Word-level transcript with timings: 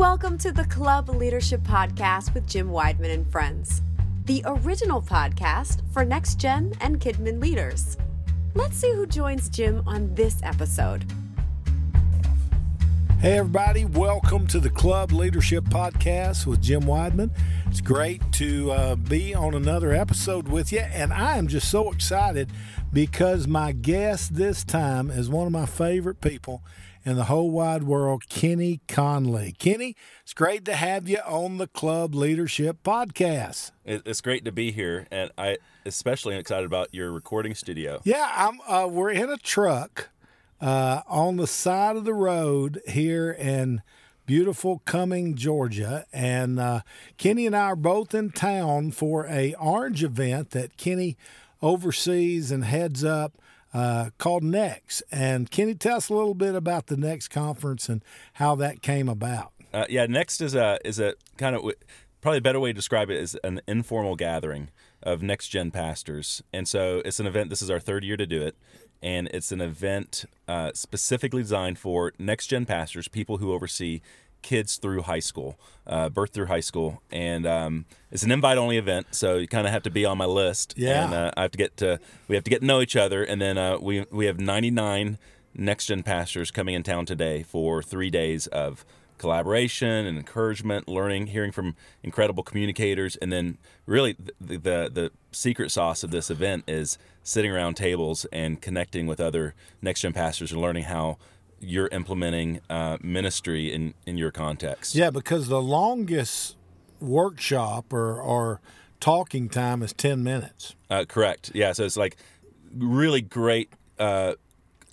Welcome 0.00 0.38
to 0.38 0.50
the 0.50 0.64
Club 0.64 1.10
Leadership 1.10 1.60
Podcast 1.60 2.32
with 2.32 2.46
Jim 2.46 2.70
Wideman 2.70 3.12
and 3.12 3.30
Friends, 3.30 3.82
the 4.24 4.42
original 4.46 5.02
podcast 5.02 5.82
for 5.92 6.06
next 6.06 6.36
gen 6.36 6.72
and 6.80 6.98
Kidmin 6.98 7.38
leaders. 7.38 7.98
Let's 8.54 8.78
see 8.78 8.90
who 8.94 9.06
joins 9.06 9.50
Jim 9.50 9.82
on 9.86 10.14
this 10.14 10.40
episode. 10.42 11.04
Hey, 13.20 13.36
everybody, 13.36 13.84
welcome 13.84 14.46
to 14.46 14.58
the 14.58 14.70
Club 14.70 15.12
Leadership 15.12 15.64
Podcast 15.64 16.46
with 16.46 16.62
Jim 16.62 16.84
Wideman. 16.84 17.30
It's 17.66 17.82
great 17.82 18.22
to 18.32 18.70
uh, 18.70 18.94
be 18.96 19.34
on 19.34 19.52
another 19.52 19.92
episode 19.92 20.48
with 20.48 20.72
you, 20.72 20.80
and 20.80 21.12
I 21.12 21.36
am 21.36 21.46
just 21.46 21.70
so 21.70 21.92
excited 21.92 22.50
because 22.90 23.46
my 23.46 23.72
guest 23.72 24.34
this 24.34 24.64
time 24.64 25.10
is 25.10 25.28
one 25.28 25.46
of 25.46 25.52
my 25.52 25.66
favorite 25.66 26.22
people 26.22 26.62
in 27.04 27.16
the 27.16 27.24
whole 27.24 27.50
wide 27.50 27.84
world, 27.84 28.28
Kenny 28.28 28.80
Conley. 28.88 29.54
Kenny, 29.58 29.96
it's 30.22 30.34
great 30.34 30.64
to 30.66 30.74
have 30.74 31.08
you 31.08 31.18
on 31.26 31.58
the 31.58 31.66
Club 31.66 32.14
Leadership 32.14 32.78
Podcast. 32.82 33.70
It's 33.84 34.20
great 34.20 34.44
to 34.44 34.52
be 34.52 34.70
here, 34.70 35.06
and 35.10 35.30
I 35.38 35.58
especially 35.86 36.34
am 36.34 36.40
excited 36.40 36.66
about 36.66 36.88
your 36.92 37.10
recording 37.10 37.54
studio. 37.54 38.00
Yeah, 38.04 38.30
I'm. 38.34 38.60
Uh, 38.66 38.86
we're 38.86 39.10
in 39.10 39.30
a 39.30 39.38
truck 39.38 40.10
uh, 40.60 41.00
on 41.08 41.36
the 41.36 41.46
side 41.46 41.96
of 41.96 42.04
the 42.04 42.14
road 42.14 42.80
here 42.86 43.30
in 43.30 43.82
beautiful 44.26 44.82
Cumming, 44.84 45.34
Georgia, 45.34 46.06
and 46.12 46.60
uh, 46.60 46.80
Kenny 47.16 47.46
and 47.46 47.56
I 47.56 47.64
are 47.64 47.76
both 47.76 48.14
in 48.14 48.30
town 48.30 48.92
for 48.92 49.26
a 49.26 49.54
orange 49.54 50.04
event 50.04 50.50
that 50.50 50.76
Kenny 50.76 51.16
oversees 51.62 52.50
and 52.50 52.64
heads 52.64 53.02
up 53.04 53.32
uh, 53.72 54.10
called 54.18 54.42
Next. 54.42 55.02
And 55.10 55.50
can 55.50 55.68
you 55.68 55.74
tell 55.74 55.96
us 55.96 56.08
a 56.08 56.14
little 56.14 56.34
bit 56.34 56.54
about 56.54 56.86
the 56.86 56.96
Next 56.96 57.28
conference 57.28 57.88
and 57.88 58.04
how 58.34 58.54
that 58.56 58.82
came 58.82 59.08
about? 59.08 59.52
Uh, 59.72 59.86
yeah, 59.88 60.06
Next 60.06 60.40
is 60.40 60.54
a 60.54 60.78
is 60.84 60.98
a 60.98 61.14
kind 61.36 61.54
of 61.54 61.62
probably 62.20 62.38
a 62.38 62.42
better 62.42 62.60
way 62.60 62.70
to 62.70 62.74
describe 62.74 63.10
it 63.10 63.16
is 63.16 63.36
an 63.44 63.60
informal 63.66 64.16
gathering 64.16 64.68
of 65.02 65.22
next 65.22 65.48
gen 65.48 65.70
pastors, 65.70 66.42
and 66.52 66.68
so 66.68 67.00
it's 67.04 67.20
an 67.20 67.26
event. 67.26 67.50
This 67.50 67.62
is 67.62 67.70
our 67.70 67.80
third 67.80 68.04
year 68.04 68.16
to 68.16 68.26
do 68.26 68.42
it, 68.42 68.56
and 69.02 69.28
it's 69.28 69.52
an 69.52 69.60
event 69.60 70.24
uh, 70.48 70.72
specifically 70.74 71.42
designed 71.42 71.78
for 71.78 72.12
next 72.18 72.48
gen 72.48 72.66
pastors, 72.66 73.08
people 73.08 73.38
who 73.38 73.52
oversee 73.52 74.00
kids 74.42 74.76
through 74.76 75.02
high 75.02 75.20
school, 75.20 75.58
uh, 75.86 76.08
birth 76.08 76.32
through 76.32 76.46
high 76.46 76.60
school, 76.60 77.02
and 77.10 77.46
um, 77.46 77.84
it's 78.10 78.22
an 78.22 78.30
invite 78.30 78.58
only 78.58 78.76
event, 78.76 79.08
so 79.10 79.36
you 79.36 79.48
kind 79.48 79.66
of 79.66 79.72
have 79.72 79.82
to 79.84 79.90
be 79.90 80.04
on 80.04 80.18
my 80.18 80.24
list. 80.24 80.74
Yeah, 80.76 81.04
and 81.04 81.14
uh, 81.14 81.30
I 81.36 81.42
have 81.42 81.50
to 81.52 81.58
get 81.58 81.76
to 81.78 82.00
we 82.28 82.34
have 82.34 82.44
to 82.44 82.50
get 82.50 82.60
to 82.60 82.66
know 82.66 82.80
each 82.80 82.96
other, 82.96 83.22
and 83.22 83.40
then 83.40 83.58
uh, 83.58 83.78
we 83.78 84.04
we 84.10 84.26
have 84.26 84.40
99 84.40 85.18
next 85.54 85.86
gen 85.86 86.02
pastors 86.02 86.50
coming 86.50 86.74
in 86.74 86.82
town 86.82 87.06
today 87.06 87.42
for 87.42 87.82
three 87.82 88.10
days 88.10 88.46
of 88.48 88.84
collaboration 89.20 90.06
and 90.06 90.16
encouragement, 90.16 90.88
learning, 90.88 91.26
hearing 91.28 91.52
from 91.52 91.76
incredible 92.02 92.42
communicators, 92.42 93.16
and 93.16 93.30
then 93.30 93.58
really 93.84 94.16
the, 94.40 94.56
the, 94.56 94.90
the 94.92 95.12
secret 95.30 95.70
sauce 95.70 96.02
of 96.02 96.10
this 96.10 96.30
event 96.30 96.64
is 96.66 96.96
sitting 97.22 97.50
around 97.50 97.74
tables 97.74 98.24
and 98.32 98.62
connecting 98.62 99.06
with 99.06 99.20
other 99.20 99.54
next 99.82 100.00
gen 100.00 100.14
pastors 100.14 100.52
and 100.52 100.60
learning 100.60 100.84
how 100.84 101.18
you're 101.60 101.88
implementing 101.88 102.60
uh, 102.68 102.98
ministry 103.02 103.72
in 103.72 103.94
in 104.06 104.16
your 104.16 104.30
context. 104.30 104.94
Yeah, 104.94 105.10
because 105.10 105.48
the 105.48 105.62
longest 105.62 106.56
workshop 107.00 107.92
or 107.92 108.20
or 108.20 108.60
talking 108.98 109.48
time 109.48 109.82
is 109.82 109.92
ten 109.92 110.22
minutes. 110.22 110.74
Uh, 110.88 111.04
correct. 111.06 111.52
Yeah. 111.54 111.72
So 111.72 111.84
it's 111.84 111.96
like 111.96 112.16
really 112.76 113.20
great. 113.20 113.72
Uh, 113.98 114.34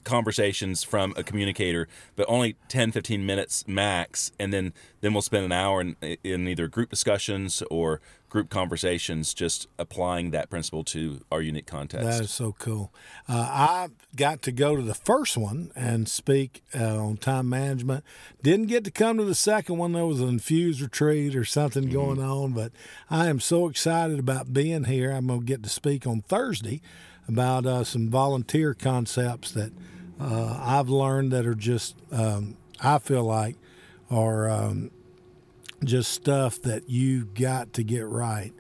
conversations 0.08 0.83
from 0.83 1.13
a 1.17 1.23
communicator, 1.23 1.88
but 2.16 2.25
only 2.30 2.55
10, 2.69 2.91
15 2.94 3.25
minutes 3.25 3.67
max. 3.67 4.31
And 4.39 4.53
then, 4.53 4.73
then 5.02 5.13
we'll 5.13 5.22
spend 5.22 5.45
an 5.45 5.52
hour 5.52 5.81
in, 5.81 5.97
in 6.23 6.47
either 6.47 6.67
group 6.67 6.89
discussions 6.89 7.61
or 7.69 8.02
group 8.30 8.50
conversations, 8.50 9.33
just 9.33 9.67
applying 9.78 10.31
that 10.31 10.50
principle 10.50 10.83
to 10.83 11.22
our 11.31 11.41
unique 11.41 11.67
context. 11.67 12.08
That 12.08 12.23
is 12.23 12.31
so 12.31 12.55
cool. 12.58 12.94
Uh, 13.28 13.47
I 13.50 13.88
got 14.16 14.41
to 14.44 14.51
go 14.51 14.75
to 14.75 14.81
the 14.81 14.94
first 14.94 15.38
one 15.38 15.72
and 15.75 16.09
speak 16.09 16.63
uh, 16.78 16.97
on 16.97 17.17
time 17.17 17.50
management. 17.50 18.03
Didn't 18.41 18.67
get 18.67 18.84
to 18.85 18.91
come 18.91 19.17
to 19.17 19.25
the 19.25 19.35
second 19.35 19.78
one. 19.78 19.94
There 19.94 20.06
was 20.06 20.22
an 20.22 20.29
infused 20.29 20.81
retreat 20.81 21.35
or 21.35 21.46
something 21.46 21.84
mm-hmm. 21.84 21.94
going 21.94 22.22
on, 22.22 22.53
but 22.53 22.72
I 23.09 23.28
am 23.28 23.40
so 23.40 23.67
excited 23.67 24.19
about 24.19 24.53
being 24.53 24.85
here. 24.85 25.12
I'm 25.12 25.28
going 25.28 25.41
to 25.41 25.46
get 25.46 25.63
to 25.63 25.69
speak 25.69 26.07
on 26.07 26.22
Thursday 26.22 26.81
about 27.28 27.66
uh, 27.66 27.84
some 27.84 28.09
volunteer 28.09 28.73
concepts 28.73 29.51
that 29.51 29.72
uh, 30.19 30.59
I've 30.61 30.89
learned 30.89 31.31
that 31.31 31.45
are 31.45 31.55
just, 31.55 31.95
um, 32.11 32.57
I 32.79 32.97
feel 33.00 33.23
like, 33.23 33.55
are 34.09 34.50
um, 34.50 34.91
just 35.83 36.11
stuff 36.11 36.61
that 36.61 36.89
you 36.89 37.25
got 37.25 37.73
to 37.73 37.83
get 37.83 38.07
right 38.07 38.53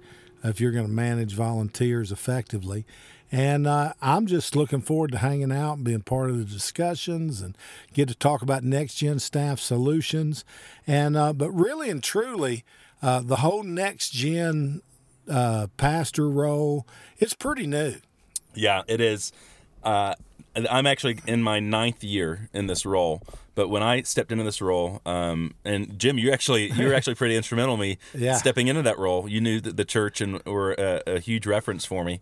if 0.43 0.61
you're 0.61 0.71
going 0.71 0.85
to 0.85 0.91
manage 0.91 1.33
volunteers 1.33 2.11
effectively. 2.11 2.85
And 3.31 3.67
uh, 3.67 3.93
I'm 4.01 4.25
just 4.25 4.55
looking 4.55 4.81
forward 4.81 5.11
to 5.11 5.17
hanging 5.17 5.51
out 5.51 5.73
and 5.73 5.83
being 5.83 6.01
part 6.01 6.29
of 6.29 6.37
the 6.37 6.45
discussions 6.45 7.41
and 7.41 7.57
get 7.93 8.07
to 8.07 8.15
talk 8.15 8.41
about 8.41 8.63
next 8.63 8.95
gen 8.95 9.19
staff 9.19 9.59
solutions. 9.59 10.45
And 10.85 11.17
uh, 11.17 11.33
but 11.33 11.51
really 11.51 11.89
and 11.89 12.01
truly, 12.01 12.63
uh, 13.01 13.21
the 13.21 13.37
whole 13.37 13.63
next 13.63 14.11
gen 14.11 14.81
uh, 15.29 15.67
pastor 15.75 16.29
role 16.29 16.87
it's 17.17 17.33
pretty 17.33 17.67
new. 17.67 17.95
Yeah, 18.53 18.83
it 18.87 19.01
is. 19.01 19.33
I'm 20.65 20.87
actually 20.87 21.19
in 21.27 21.43
my 21.43 21.59
ninth 21.59 22.03
year 22.03 22.49
in 22.53 22.67
this 22.67 22.85
role. 22.85 23.21
But 23.53 23.69
when 23.69 23.81
I 23.81 24.03
stepped 24.03 24.31
into 24.31 24.43
this 24.43 24.61
role, 24.61 25.01
um, 25.05 25.55
and 25.65 25.97
Jim, 25.99 26.17
you 26.17 26.31
actually 26.31 26.71
you 26.71 26.87
were 26.87 26.93
actually 26.93 27.15
pretty 27.15 27.35
instrumental 27.35 27.73
in 27.73 27.79
me 27.79 27.97
yeah. 28.13 28.35
stepping 28.37 28.67
into 28.67 28.83
that 28.83 28.97
role. 28.99 29.27
You 29.27 29.41
knew 29.41 29.59
that 29.61 29.77
the 29.77 29.85
church 29.85 30.21
and 30.21 30.43
were 30.45 30.73
a, 30.73 31.01
a 31.07 31.19
huge 31.19 31.47
reference 31.47 31.83
for 31.83 32.03
me. 32.03 32.21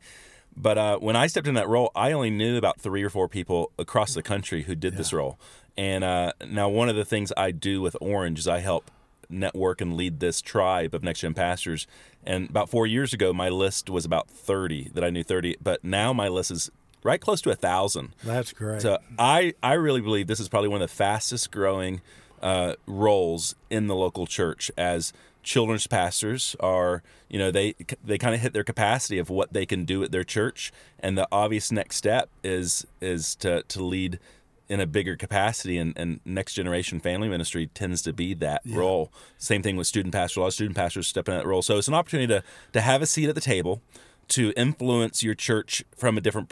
But 0.58 0.78
uh, 0.78 0.98
when 1.00 1.16
I 1.18 1.28
stepped 1.28 1.48
in 1.48 1.56
that 1.56 1.68
role, 1.68 1.92
I 1.96 2.14
only 2.14 2.30
knew 2.30 2.58
about 2.58 2.80
three 2.80 3.04
or 3.04 3.10
four 3.10 3.28
people 3.28 3.72
across 3.78 4.14
the 4.14 4.24
country 4.24 4.64
who 4.64 4.76
did 4.76 4.94
yeah. 4.94 4.98
this 4.98 5.12
role. 5.12 5.38
And 5.78 6.04
uh, 6.06 6.32
now, 6.48 6.70
one 6.70 6.88
of 6.88 6.96
the 6.96 7.04
things 7.04 7.34
I 7.36 7.52
do 7.52 7.82
with 7.82 7.98
Orange 8.00 8.40
is 8.40 8.48
I 8.48 8.60
help 8.60 8.90
network 9.30 9.82
and 9.82 9.98
lead 9.98 10.20
this 10.20 10.42
tribe 10.42 10.94
of 10.94 11.04
next 11.04 11.20
gen 11.20 11.34
pastors. 11.34 11.88
And 12.24 12.50
about 12.50 12.70
four 12.70 12.88
years 12.88 13.14
ago, 13.14 13.34
my 13.34 13.50
list 13.50 13.90
was 13.90 14.06
about 14.06 14.30
30 14.30 14.92
that 14.94 15.04
I 15.04 15.10
knew 15.10 15.24
30, 15.24 15.58
but 15.62 15.84
now 15.84 16.14
my 16.14 16.28
list 16.28 16.52
is 16.52 16.72
right 17.06 17.22
close 17.22 17.40
to 17.42 17.52
a 17.52 17.56
thousand. 17.56 18.14
That's 18.24 18.52
great. 18.52 18.82
So 18.82 18.98
I 19.18 19.54
I 19.64 19.74
really 19.74 20.02
believe 20.02 20.28
this 20.28 20.40
is 20.40 20.50
probably 20.50 20.70
one 20.70 20.82
of 20.82 20.90
the 20.90 20.96
fastest 20.96 21.52
growing 21.52 22.02
uh, 22.42 22.74
roles 22.86 23.56
in 23.70 23.88
the 23.88 23.96
local 23.96 24.28
church 24.28 24.70
as 24.76 25.14
children's 25.42 25.86
pastors 25.86 26.56
are 26.60 27.04
you 27.30 27.38
know 27.38 27.52
they 27.52 27.76
they 28.04 28.18
kind 28.18 28.34
of 28.34 28.42
hit 28.42 28.52
their 28.52 28.64
capacity 28.64 29.20
of 29.20 29.30
what 29.30 29.54
they 29.54 29.66
can 29.66 29.86
do 29.86 30.04
at 30.04 30.12
their 30.12 30.24
church 30.24 30.72
and 31.00 31.16
the 31.16 31.28
obvious 31.32 31.72
next 31.72 31.98
step 31.98 32.30
is 32.44 32.88
is 33.00 33.36
to 33.36 33.62
to 33.68 33.84
lead 33.84 34.20
in 34.68 34.80
a 34.80 34.88
bigger 34.88 35.16
capacity 35.16 35.78
and, 35.78 35.96
and 35.96 36.20
next 36.26 36.56
generation 36.56 37.00
family 37.00 37.30
ministry 37.30 37.68
tends 37.68 38.02
to 38.02 38.12
be 38.12 38.34
that 38.34 38.62
yeah. 38.66 38.76
role 38.76 39.12
same 39.38 39.62
thing 39.62 39.76
with 39.78 39.86
student 39.86 40.12
pastors 40.12 40.38
a 40.38 40.40
lot 40.40 40.48
of 40.48 40.54
student 40.54 40.76
pastors 40.76 41.08
step 41.08 41.30
in 41.30 41.36
that 41.36 41.46
role 41.46 41.62
so 41.62 41.78
it's 41.78 41.88
an 41.88 41.94
opportunity 41.94 42.28
to 42.28 42.44
to 42.74 42.82
have 42.82 43.04
a 43.04 43.06
seat 43.06 43.30
at 43.30 43.36
the 43.36 43.42
table 43.42 43.84
to 44.28 44.52
influence 44.58 45.24
your 45.24 45.36
church 45.36 45.84
from 45.96 46.18
a 46.18 46.22
different 46.22 46.50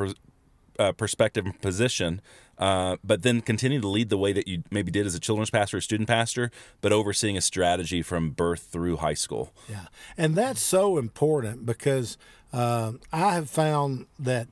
uh, 0.79 0.91
perspective 0.91 1.45
and 1.45 1.59
position, 1.61 2.21
uh, 2.57 2.97
but 3.03 3.23
then 3.23 3.41
continue 3.41 3.79
to 3.81 3.87
lead 3.87 4.09
the 4.09 4.17
way 4.17 4.33
that 4.33 4.47
you 4.47 4.63
maybe 4.71 4.91
did 4.91 5.05
as 5.05 5.15
a 5.15 5.19
children's 5.19 5.49
pastor 5.49 5.77
or 5.77 5.81
student 5.81 6.07
pastor, 6.07 6.51
but 6.81 6.91
overseeing 6.91 7.37
a 7.37 7.41
strategy 7.41 8.01
from 8.01 8.31
birth 8.31 8.67
through 8.71 8.97
high 8.97 9.13
school. 9.13 9.51
Yeah, 9.69 9.87
and 10.17 10.35
that's 10.35 10.61
so 10.61 10.97
important 10.97 11.65
because 11.65 12.17
uh, 12.51 12.93
I 13.11 13.33
have 13.33 13.49
found 13.49 14.05
that 14.19 14.49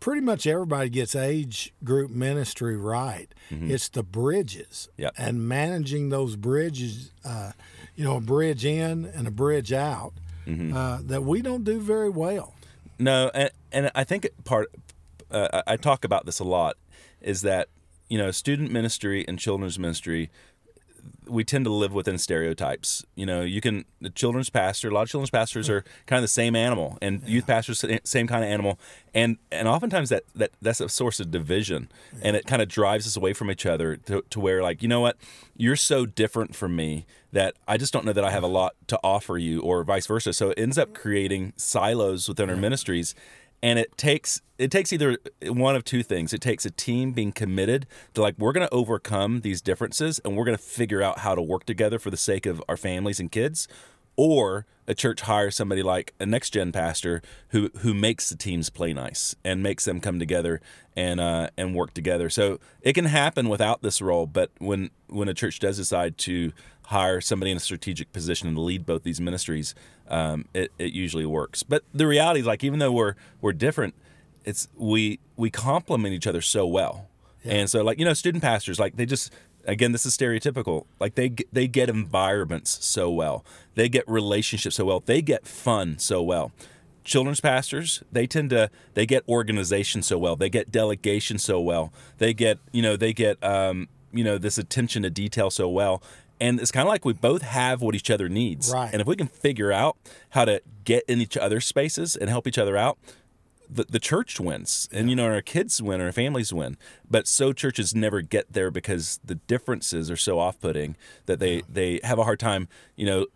pretty 0.00 0.22
much 0.22 0.46
everybody 0.46 0.88
gets 0.88 1.14
age 1.14 1.72
group 1.84 2.10
ministry 2.10 2.76
right. 2.76 3.28
Mm-hmm. 3.50 3.70
It's 3.70 3.88
the 3.88 4.02
bridges 4.02 4.88
yep. 4.96 5.14
and 5.16 5.46
managing 5.46 6.08
those 6.08 6.36
bridges, 6.36 7.12
uh, 7.24 7.52
you 7.94 8.04
know, 8.04 8.16
a 8.16 8.20
bridge 8.20 8.64
in 8.64 9.04
and 9.04 9.28
a 9.28 9.30
bridge 9.30 9.72
out 9.72 10.14
mm-hmm. 10.46 10.74
uh, 10.74 10.98
that 11.02 11.22
we 11.22 11.42
don't 11.42 11.64
do 11.64 11.78
very 11.78 12.08
well. 12.08 12.54
No, 12.98 13.30
and, 13.34 13.50
and 13.72 13.90
I 13.94 14.04
think 14.04 14.28
part 14.44 14.70
uh, 15.30 15.62
I 15.66 15.76
talk 15.76 16.04
about 16.04 16.26
this 16.26 16.38
a 16.38 16.44
lot, 16.44 16.76
is 17.20 17.42
that 17.42 17.68
you 18.08 18.18
know 18.18 18.30
student 18.30 18.70
ministry 18.70 19.24
and 19.26 19.38
children's 19.38 19.78
ministry 19.78 20.30
we 21.26 21.44
tend 21.44 21.64
to 21.64 21.70
live 21.70 21.92
within 21.92 22.18
stereotypes. 22.18 23.04
You 23.14 23.24
know, 23.24 23.42
you 23.42 23.60
can 23.60 23.84
the 24.00 24.10
children's 24.10 24.50
pastor. 24.50 24.88
A 24.88 24.90
lot 24.90 25.02
of 25.02 25.08
children's 25.08 25.30
pastors 25.30 25.70
are 25.70 25.84
kind 26.06 26.18
of 26.18 26.22
the 26.22 26.28
same 26.28 26.56
animal, 26.56 26.98
and 27.00 27.22
yeah. 27.22 27.28
youth 27.28 27.46
pastors 27.46 27.84
same 28.04 28.26
kind 28.26 28.44
of 28.44 28.50
animal, 28.50 28.78
and 29.14 29.38
and 29.50 29.68
oftentimes 29.68 30.08
that 30.08 30.24
that 30.34 30.50
that's 30.60 30.80
a 30.80 30.88
source 30.88 31.20
of 31.20 31.30
division, 31.30 31.90
yeah. 32.12 32.20
and 32.24 32.36
it 32.36 32.46
kind 32.46 32.60
of 32.60 32.68
drives 32.68 33.06
us 33.06 33.16
away 33.16 33.32
from 33.32 33.50
each 33.50 33.66
other 33.66 33.96
to, 33.96 34.22
to 34.30 34.40
where 34.40 34.62
like 34.62 34.82
you 34.82 34.88
know 34.88 35.00
what, 35.00 35.16
you're 35.56 35.76
so 35.76 36.06
different 36.06 36.54
from 36.54 36.74
me 36.74 37.06
that 37.32 37.54
I 37.68 37.76
just 37.76 37.92
don't 37.92 38.04
know 38.04 38.12
that 38.12 38.24
I 38.24 38.30
have 38.30 38.42
a 38.42 38.48
lot 38.48 38.74
to 38.88 38.98
offer 39.04 39.38
you, 39.38 39.60
or 39.60 39.84
vice 39.84 40.06
versa. 40.06 40.32
So 40.32 40.50
it 40.50 40.58
ends 40.58 40.78
up 40.78 40.94
creating 40.94 41.52
silos 41.56 42.28
within 42.28 42.50
our 42.50 42.56
ministries, 42.56 43.14
and 43.62 43.78
it 43.78 43.96
takes 43.96 44.40
it 44.58 44.70
takes 44.70 44.92
either 44.92 45.16
one 45.42 45.74
of 45.74 45.84
two 45.84 46.02
things. 46.02 46.34
It 46.34 46.40
takes 46.40 46.66
a 46.66 46.70
team 46.70 47.12
being 47.12 47.32
committed 47.32 47.86
to 48.14 48.20
like 48.20 48.34
we're 48.38 48.52
going 48.52 48.66
to 48.66 48.74
overcome 48.74 49.40
these 49.40 49.62
differences 49.62 50.20
and 50.24 50.36
we're 50.36 50.44
going 50.44 50.56
to 50.56 50.62
figure 50.62 51.02
out 51.02 51.20
how 51.20 51.34
to 51.34 51.42
work 51.42 51.64
together 51.64 51.98
for 51.98 52.10
the 52.10 52.16
sake 52.16 52.46
of 52.46 52.62
our 52.68 52.76
families 52.76 53.20
and 53.20 53.32
kids, 53.32 53.68
or 54.16 54.66
a 54.90 54.94
church 54.94 55.20
hires 55.20 55.54
somebody 55.54 55.82
like 55.84 56.12
a 56.18 56.26
next 56.26 56.50
gen 56.50 56.72
pastor 56.72 57.22
who 57.50 57.70
who 57.78 57.94
makes 57.94 58.28
the 58.28 58.36
teams 58.36 58.70
play 58.70 58.92
nice 58.92 59.36
and 59.44 59.62
makes 59.62 59.84
them 59.84 60.00
come 60.00 60.18
together 60.18 60.60
and 60.96 61.20
uh, 61.20 61.48
and 61.56 61.76
work 61.76 61.94
together. 61.94 62.28
So 62.28 62.58
it 62.82 62.94
can 62.94 63.04
happen 63.04 63.48
without 63.48 63.82
this 63.82 64.02
role, 64.02 64.26
but 64.26 64.50
when 64.58 64.90
when 65.06 65.28
a 65.28 65.34
church 65.34 65.60
does 65.60 65.76
decide 65.76 66.18
to 66.18 66.52
hire 66.86 67.20
somebody 67.20 67.52
in 67.52 67.56
a 67.56 67.60
strategic 67.60 68.12
position 68.12 68.52
to 68.52 68.60
lead 68.60 68.84
both 68.84 69.04
these 69.04 69.20
ministries, 69.20 69.76
um, 70.08 70.46
it, 70.52 70.72
it 70.76 70.92
usually 70.92 71.24
works. 71.24 71.62
But 71.62 71.84
the 71.94 72.06
reality 72.08 72.40
is, 72.40 72.46
like, 72.46 72.64
even 72.64 72.80
though 72.80 72.90
we're 72.90 73.14
we're 73.40 73.52
different, 73.52 73.94
it's 74.44 74.66
we 74.76 75.20
we 75.36 75.50
complement 75.50 76.14
each 76.14 76.26
other 76.26 76.40
so 76.40 76.66
well. 76.66 77.06
Yeah. 77.44 77.54
And 77.54 77.70
so, 77.70 77.84
like, 77.84 77.98
you 78.00 78.04
know, 78.04 78.12
student 78.12 78.42
pastors, 78.42 78.78
like, 78.78 78.96
they 78.96 79.06
just 79.06 79.32
again, 79.64 79.92
this 79.92 80.06
is 80.06 80.16
stereotypical. 80.16 80.86
Like 80.98 81.14
they 81.14 81.34
they 81.52 81.66
get 81.66 81.88
environments 81.88 82.84
so 82.84 83.10
well, 83.10 83.44
they 83.74 83.88
get 83.88 84.08
relationships 84.08 84.76
so 84.76 84.84
well, 84.84 85.00
they 85.00 85.22
get 85.22 85.46
fun 85.46 85.98
so 85.98 86.22
well. 86.22 86.52
Children's 87.02 87.40
pastors, 87.40 88.02
they 88.12 88.26
tend 88.26 88.50
to 88.50 88.70
they 88.94 89.06
get 89.06 89.24
organization 89.28 90.02
so 90.02 90.18
well, 90.18 90.36
they 90.36 90.50
get 90.50 90.70
delegation 90.70 91.38
so 91.38 91.60
well, 91.60 91.92
they 92.18 92.34
get 92.34 92.58
you 92.72 92.82
know 92.82 92.96
they 92.96 93.12
get 93.12 93.42
um, 93.42 93.88
you 94.12 94.24
know 94.24 94.38
this 94.38 94.58
attention 94.58 95.02
to 95.02 95.10
detail 95.10 95.50
so 95.50 95.68
well, 95.68 96.02
and 96.40 96.60
it's 96.60 96.72
kind 96.72 96.86
of 96.86 96.88
like 96.88 97.04
we 97.04 97.12
both 97.12 97.42
have 97.42 97.82
what 97.82 97.94
each 97.94 98.10
other 98.10 98.28
needs. 98.28 98.72
Right. 98.72 98.90
And 98.92 99.00
if 99.00 99.06
we 99.06 99.16
can 99.16 99.28
figure 99.28 99.72
out 99.72 99.96
how 100.30 100.44
to 100.44 100.62
get 100.84 101.04
in 101.08 101.20
each 101.20 101.36
other's 101.36 101.66
spaces 101.66 102.16
and 102.16 102.30
help 102.30 102.46
each 102.46 102.58
other 102.58 102.76
out, 102.76 102.98
the, 103.72 103.84
the 103.84 103.98
church 103.98 104.40
wins. 104.40 104.88
And, 104.92 105.10
you 105.10 105.16
know, 105.16 105.26
our 105.26 105.42
kids 105.42 105.80
win, 105.80 106.00
our 106.00 106.12
families 106.12 106.52
win. 106.52 106.76
But 107.08 107.26
so 107.26 107.52
churches 107.52 107.94
never 107.94 108.20
get 108.20 108.52
there 108.52 108.70
because 108.70 109.20
the 109.24 109.36
differences 109.36 110.10
are 110.10 110.16
so 110.16 110.38
off 110.38 110.60
putting 110.60 110.96
that 111.26 111.38
they, 111.38 111.56
yeah. 111.56 111.62
they 111.68 112.00
have 112.04 112.18
a 112.18 112.24
hard 112.24 112.40
time, 112.40 112.68
you 112.96 113.06
know, 113.06 113.26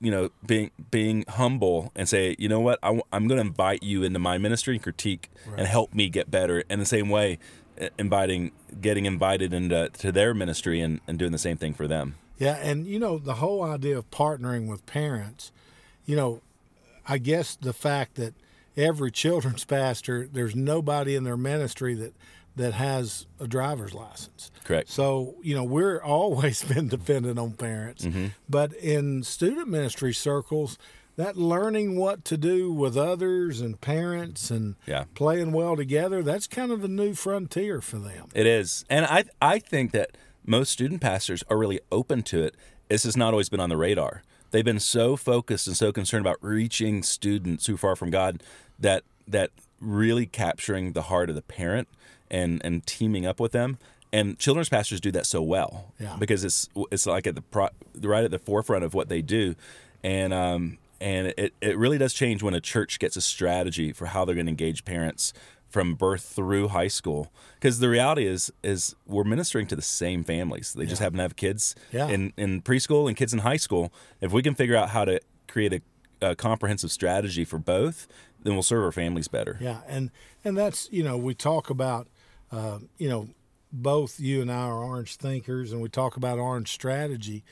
you 0.00 0.12
know, 0.12 0.30
being 0.46 0.70
being 0.92 1.24
humble 1.28 1.90
and 1.96 2.08
say, 2.08 2.36
you 2.38 2.48
know 2.48 2.60
what, 2.60 2.78
I, 2.84 3.00
am 3.12 3.26
going 3.26 3.38
to 3.38 3.40
invite 3.40 3.82
you 3.82 4.04
into 4.04 4.20
my 4.20 4.38
ministry 4.38 4.74
and 4.74 4.82
critique 4.82 5.28
right. 5.44 5.58
and 5.58 5.66
help 5.66 5.92
me 5.92 6.08
get 6.08 6.30
better. 6.30 6.62
And 6.70 6.80
the 6.80 6.86
same 6.86 7.08
way, 7.08 7.40
inviting, 7.98 8.52
getting 8.80 9.06
invited 9.06 9.52
into 9.52 9.88
to 9.88 10.12
their 10.12 10.34
ministry 10.34 10.80
and, 10.80 11.00
and 11.08 11.18
doing 11.18 11.32
the 11.32 11.38
same 11.38 11.56
thing 11.56 11.74
for 11.74 11.88
them. 11.88 12.14
Yeah, 12.38 12.56
and 12.62 12.86
you 12.86 13.00
know 13.00 13.18
the 13.18 13.34
whole 13.34 13.64
idea 13.64 13.98
of 13.98 14.08
partnering 14.12 14.68
with 14.68 14.86
parents, 14.86 15.50
you 16.06 16.14
know, 16.14 16.40
I 17.08 17.18
guess 17.18 17.56
the 17.56 17.72
fact 17.72 18.14
that 18.14 18.34
every 18.78 19.10
children's 19.10 19.64
pastor, 19.64 20.28
there's 20.30 20.54
nobody 20.54 21.14
in 21.14 21.24
their 21.24 21.36
ministry 21.36 21.94
that 21.94 22.14
that 22.56 22.74
has 22.74 23.26
a 23.38 23.46
driver's 23.46 23.94
license. 23.94 24.50
Correct. 24.64 24.90
So, 24.90 25.36
you 25.42 25.54
know, 25.54 25.62
we're 25.62 26.02
always 26.02 26.64
been 26.64 26.88
dependent 26.88 27.38
on 27.38 27.52
parents. 27.52 28.04
Mm-hmm. 28.04 28.26
But 28.48 28.72
in 28.74 29.22
student 29.22 29.68
ministry 29.68 30.12
circles, 30.12 30.76
that 31.16 31.36
learning 31.36 31.96
what 31.96 32.24
to 32.26 32.36
do 32.36 32.72
with 32.72 32.96
others 32.96 33.60
and 33.60 33.80
parents 33.80 34.50
and 34.50 34.76
yeah. 34.86 35.04
playing 35.14 35.52
well 35.52 35.76
together, 35.76 36.22
that's 36.22 36.46
kind 36.46 36.72
of 36.72 36.84
a 36.84 36.88
new 36.88 37.14
frontier 37.14 37.80
for 37.80 37.98
them. 37.98 38.28
It 38.34 38.46
is. 38.46 38.84
And 38.90 39.06
I 39.06 39.24
I 39.40 39.58
think 39.58 39.92
that 39.92 40.16
most 40.44 40.72
student 40.72 41.00
pastors 41.00 41.44
are 41.48 41.58
really 41.58 41.80
open 41.92 42.22
to 42.24 42.42
it. 42.42 42.54
This 42.88 43.04
has 43.04 43.16
not 43.16 43.34
always 43.34 43.48
been 43.48 43.60
on 43.60 43.68
the 43.68 43.76
radar. 43.76 44.22
They've 44.50 44.64
been 44.64 44.80
so 44.80 45.16
focused 45.16 45.66
and 45.66 45.76
so 45.76 45.92
concerned 45.92 46.24
about 46.24 46.38
reaching 46.40 47.02
students 47.02 47.66
who 47.66 47.74
are 47.74 47.78
far 47.78 47.96
from 47.96 48.10
God 48.10 48.42
that 48.78 49.04
that 49.26 49.50
really 49.80 50.26
capturing 50.26 50.92
the 50.92 51.02
heart 51.02 51.28
of 51.28 51.34
the 51.34 51.42
parent 51.42 51.88
and 52.30 52.60
and 52.64 52.86
teaming 52.86 53.26
up 53.26 53.40
with 53.40 53.52
them. 53.52 53.78
And 54.10 54.38
children's 54.38 54.70
pastors 54.70 55.00
do 55.00 55.10
that 55.12 55.26
so 55.26 55.42
well 55.42 55.92
yeah. 56.00 56.16
because 56.18 56.42
it's 56.42 56.68
it's 56.90 57.06
like 57.06 57.26
at 57.26 57.34
the 57.34 57.42
pro, 57.42 57.68
right 58.00 58.24
at 58.24 58.30
the 58.30 58.38
forefront 58.38 58.84
of 58.84 58.94
what 58.94 59.08
they 59.08 59.20
do, 59.20 59.54
and 60.02 60.32
um 60.32 60.78
and 61.00 61.34
it, 61.36 61.54
it 61.60 61.78
really 61.78 61.98
does 61.98 62.12
change 62.12 62.42
when 62.42 62.54
a 62.54 62.60
church 62.60 62.98
gets 62.98 63.16
a 63.16 63.20
strategy 63.20 63.92
for 63.92 64.06
how 64.06 64.24
they're 64.24 64.34
going 64.34 64.46
to 64.46 64.50
engage 64.50 64.84
parents 64.84 65.32
from 65.68 65.94
birth 65.94 66.22
through 66.22 66.68
high 66.68 66.88
school 66.88 67.30
because 67.56 67.78
the 67.78 67.88
reality 67.88 68.26
is 68.26 68.50
is 68.62 68.96
we're 69.06 69.24
ministering 69.24 69.66
to 69.66 69.76
the 69.76 69.82
same 69.82 70.24
families 70.24 70.72
they 70.72 70.84
yeah. 70.84 70.88
just 70.88 71.02
happen 71.02 71.18
to 71.18 71.22
have 71.22 71.36
kids 71.36 71.74
yeah. 71.92 72.08
in 72.08 72.32
in 72.38 72.62
preschool 72.62 73.06
and 73.06 73.16
kids 73.16 73.34
in 73.34 73.40
high 73.40 73.56
school 73.56 73.92
if 74.20 74.32
we 74.32 74.42
can 74.42 74.54
figure 74.54 74.74
out 74.74 74.90
how 74.90 75.04
to 75.04 75.20
create 75.46 75.72
a, 75.74 76.30
a, 76.30 76.34
comprehensive 76.34 76.90
strategy 76.90 77.44
for 77.44 77.58
both 77.58 78.06
then 78.42 78.54
we'll 78.54 78.62
serve 78.62 78.84
our 78.84 78.92
families 78.92 79.28
better 79.28 79.56
yeah 79.60 79.80
and 79.86 80.10
and 80.44 80.56
that's 80.56 80.88
you 80.92 81.02
know 81.02 81.16
we 81.16 81.34
talk 81.34 81.70
about 81.70 82.08
uh, 82.52 82.78
you 82.96 83.08
know 83.08 83.28
both 83.70 84.18
you 84.18 84.40
and 84.40 84.50
I 84.50 84.62
are 84.62 84.82
orange 84.82 85.16
thinkers 85.16 85.72
and 85.72 85.82
we 85.82 85.88
talk 85.88 86.16
about 86.16 86.38
orange 86.38 86.72
strategy 86.72 87.44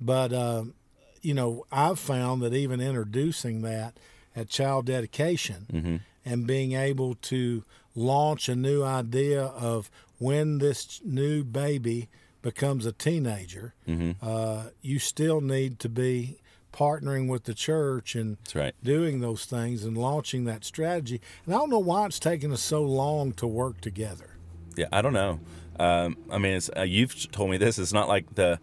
but 0.00 0.32
um, 0.32 0.74
you 1.22 1.34
know 1.34 1.64
I've 1.70 1.98
found 1.98 2.42
that 2.42 2.54
even 2.54 2.80
introducing 2.80 3.62
that 3.62 3.96
at 4.34 4.48
child 4.48 4.86
dedication 4.86 5.66
mm-hmm 5.72 5.96
and 6.24 6.46
being 6.46 6.72
able 6.72 7.14
to 7.14 7.64
launch 7.94 8.48
a 8.48 8.56
new 8.56 8.82
idea 8.82 9.42
of 9.42 9.90
when 10.18 10.58
this 10.58 11.00
new 11.04 11.42
baby 11.42 12.08
becomes 12.42 12.86
a 12.86 12.92
teenager, 12.92 13.74
mm-hmm. 13.88 14.12
uh, 14.22 14.64
you 14.80 14.98
still 14.98 15.40
need 15.40 15.78
to 15.78 15.88
be 15.88 16.39
partnering 16.72 17.28
with 17.28 17.44
the 17.44 17.54
church 17.54 18.14
and 18.14 18.36
right. 18.54 18.74
doing 18.82 19.20
those 19.20 19.44
things 19.44 19.84
and 19.84 19.96
launching 19.96 20.44
that 20.44 20.64
strategy. 20.64 21.20
And 21.46 21.54
I 21.54 21.58
don't 21.58 21.70
know 21.70 21.78
why 21.78 22.06
it's 22.06 22.18
taken 22.18 22.52
us 22.52 22.62
so 22.62 22.82
long 22.82 23.32
to 23.34 23.46
work 23.46 23.80
together. 23.80 24.36
Yeah, 24.76 24.86
I 24.92 25.02
don't 25.02 25.12
know. 25.12 25.40
Um, 25.78 26.16
I 26.30 26.38
mean, 26.38 26.54
it's, 26.54 26.70
uh, 26.76 26.82
you've 26.82 27.30
told 27.32 27.50
me 27.50 27.56
this. 27.56 27.78
It's 27.78 27.92
not 27.92 28.08
like 28.08 28.34
the, 28.34 28.60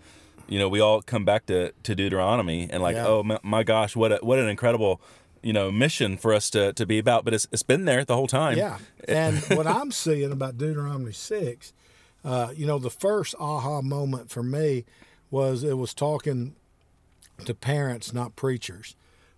you 0.48 0.60
know, 0.60 0.70
we 0.70 0.80
all 0.80 1.02
come 1.02 1.26
back 1.26 1.46
to, 1.48 1.72
to 1.84 1.96
Deuteronomy 1.96 2.70
and 2.70 2.82
like, 2.82 2.96
yeah. 2.96 3.08
oh 3.08 3.24
my, 3.24 3.40
my, 3.44 3.64
gosh, 3.64 3.96
what 3.96 4.12
a, 4.12 4.18
what 4.22 4.40
an 4.40 4.48
incredible 4.48 5.02
you 5.44 5.54
know 5.54 5.72
mission 5.72 6.18
for 6.18 6.34
us 6.34 6.50
to, 6.50 6.74
to 6.74 6.86
be 6.86 6.98
about 6.98 7.24
but 7.24 7.32
it's, 7.34 7.48
it's 7.52 7.62
been 7.62 7.86
there 7.86 8.04
the 8.04 8.16
whole 8.16 8.28
time 8.28 8.58
yeah 8.58 8.80
and 9.08 9.38
what 9.56 9.68
i'm 9.68 9.92
seeing 9.92 10.32
about 10.32 10.58
deuteronomy 10.58 11.14
6 11.14 11.74
uh, 12.26 12.50
you 12.56 12.66
know 12.66 12.80
the 12.80 12.90
first 12.90 13.36
aha 13.40 13.82
moment 13.82 14.32
for 14.32 14.42
me 14.42 14.84
was 15.30 15.64
it 15.64 15.78
was 15.78 15.94
talking 15.94 16.56
to 17.46 17.54
parents 17.54 18.14
not 18.14 18.36
preachers 18.36 18.96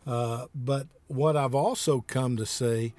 uh, 0.08 0.46
but 0.54 0.88
what 1.08 1.36
i've 1.36 1.56
also 1.56 2.02
come 2.02 2.38
to 2.38 2.46
see 2.46 2.94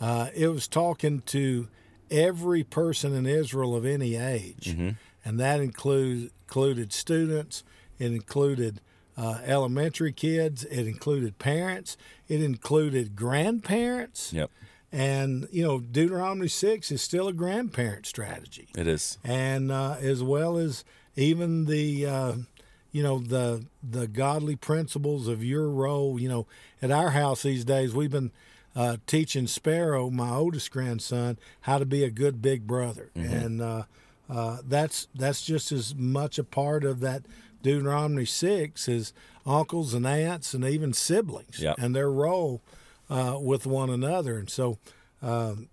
uh, 0.00 0.28
it 0.34 0.48
was 0.48 0.68
talking 0.68 1.20
to 1.20 1.68
every 2.10 2.62
person 2.62 3.14
in 3.14 3.26
israel 3.26 3.74
of 3.74 3.84
any 3.84 4.16
age 4.16 4.74
mm-hmm. 4.74 4.90
and 5.24 5.40
that 5.40 5.60
include, 5.60 6.30
included 6.46 6.92
students 6.92 7.64
it 7.98 8.12
included 8.12 8.80
uh, 9.18 9.40
elementary 9.44 10.12
kids. 10.12 10.64
It 10.64 10.86
included 10.86 11.38
parents. 11.38 11.96
It 12.28 12.40
included 12.40 13.16
grandparents. 13.16 14.32
Yep. 14.32 14.50
And 14.92 15.48
you 15.50 15.64
know, 15.64 15.80
Deuteronomy 15.80 16.48
six 16.48 16.90
is 16.90 17.02
still 17.02 17.28
a 17.28 17.32
grandparent 17.32 18.06
strategy. 18.06 18.68
It 18.76 18.86
is. 18.86 19.18
And 19.24 19.70
uh, 19.70 19.96
as 20.00 20.22
well 20.22 20.56
as 20.56 20.84
even 21.16 21.66
the, 21.66 22.06
uh, 22.06 22.32
you 22.92 23.02
know, 23.02 23.18
the 23.18 23.64
the 23.82 24.08
godly 24.08 24.56
principles 24.56 25.28
of 25.28 25.44
your 25.44 25.68
role. 25.68 26.18
You 26.18 26.28
know, 26.28 26.46
at 26.80 26.90
our 26.90 27.10
house 27.10 27.42
these 27.42 27.64
days, 27.64 27.94
we've 27.94 28.10
been 28.10 28.32
uh, 28.74 28.96
teaching 29.06 29.46
Sparrow, 29.46 30.10
my 30.10 30.30
oldest 30.30 30.70
grandson, 30.70 31.38
how 31.62 31.78
to 31.78 31.86
be 31.86 32.04
a 32.04 32.10
good 32.10 32.40
big 32.40 32.66
brother, 32.66 33.10
mm-hmm. 33.16 33.32
and 33.32 33.62
uh, 33.62 33.82
uh, 34.30 34.58
that's 34.66 35.08
that's 35.14 35.42
just 35.42 35.72
as 35.72 35.94
much 35.94 36.38
a 36.38 36.44
part 36.44 36.84
of 36.84 37.00
that 37.00 37.22
Deuteronomy 37.62 38.24
6 38.24 38.88
is 38.88 39.12
uncles 39.46 39.94
and 39.94 40.06
aunts 40.06 40.54
and 40.54 40.64
even 40.64 40.92
siblings 40.92 41.60
yep. 41.60 41.76
and 41.78 41.94
their 41.94 42.10
role 42.10 42.62
uh, 43.10 43.38
with 43.40 43.66
one 43.66 43.90
another. 43.90 44.38
And 44.38 44.50
so 44.50 44.78
um, 45.22 45.68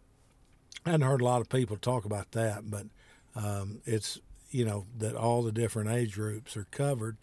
I 0.86 0.92
hadn't 0.92 1.08
heard 1.08 1.22
a 1.22 1.26
lot 1.26 1.42
of 1.42 1.50
people 1.50 1.78
talk 1.78 2.06
about 2.06 2.32
that, 2.32 2.70
but 2.70 2.86
um, 3.36 3.82
it's, 3.86 4.20
you 4.56 4.66
know, 4.66 4.86
that 4.98 5.16
all 5.16 5.44
the 5.44 5.52
different 5.52 5.90
age 5.90 6.14
groups 6.14 6.56
are 6.56 6.66
covered 6.72 7.18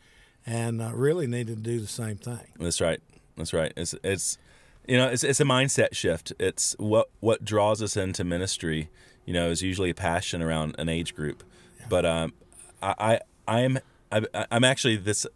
and 0.45 0.83
uh, 0.83 0.91
really 0.93 1.27
need 1.27 1.47
to 1.47 1.57
do 1.57 1.81
the 1.81 1.87
same 1.87 2.17
thing. 2.17 2.47
That's 2.59 2.81
right. 2.81 3.01
That's 3.37 3.53
right. 3.53 3.73
It's, 3.77 3.95
it's, 4.05 4.39
you 4.87 4.97
know, 4.99 5.09
it's, 5.09 5.25
it's 5.25 5.41
a 5.41 5.45
mindset 5.45 5.95
shift. 5.95 6.33
It's 6.39 6.77
what, 6.79 7.09
what 7.21 7.45
draws 7.45 7.81
us 7.81 7.97
into 7.97 8.25
ministry, 8.25 8.91
you 9.25 9.33
know, 9.33 9.51
is 9.51 9.63
usually 9.63 9.91
a 9.91 9.95
passion 9.95 10.43
around 10.43 10.75
an 10.79 10.89
age 10.89 11.15
group. 11.15 11.43
Yeah. 11.79 11.87
But 11.89 12.07
um, 12.07 12.35
I, 12.83 12.95
I, 12.99 13.21
I'm 13.49 13.79
I, 14.13 14.47
am 14.51 14.63
actually 14.63 14.97
this 14.97 15.27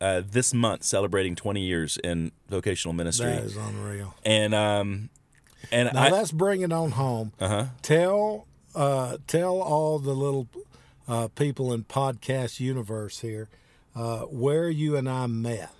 uh, 0.00 0.22
this 0.28 0.52
month 0.54 0.82
celebrating 0.82 1.36
20 1.36 1.60
years 1.60 1.98
in 2.02 2.32
vocational 2.48 2.92
ministry. 2.92 3.26
That 3.26 3.44
is 3.44 3.56
unreal. 3.56 4.14
And 4.24 4.54
um, 4.54 5.10
and 5.70 5.90
now 5.92 6.04
I, 6.04 6.10
let's 6.10 6.32
bring 6.32 6.62
it 6.62 6.72
on 6.72 6.92
home. 6.92 7.32
Uh-huh. 7.38 7.66
Tell 7.82 8.46
uh, 8.74 9.18
tell 9.26 9.60
all 9.60 9.98
the 9.98 10.14
little 10.14 10.48
uh, 11.08 11.28
people 11.28 11.72
in 11.72 11.84
podcast 11.84 12.60
universe 12.60 13.20
here 13.20 13.48
uh, 13.94 14.20
where 14.20 14.68
you 14.68 14.96
and 14.96 15.08
I 15.08 15.26
met. 15.26 15.72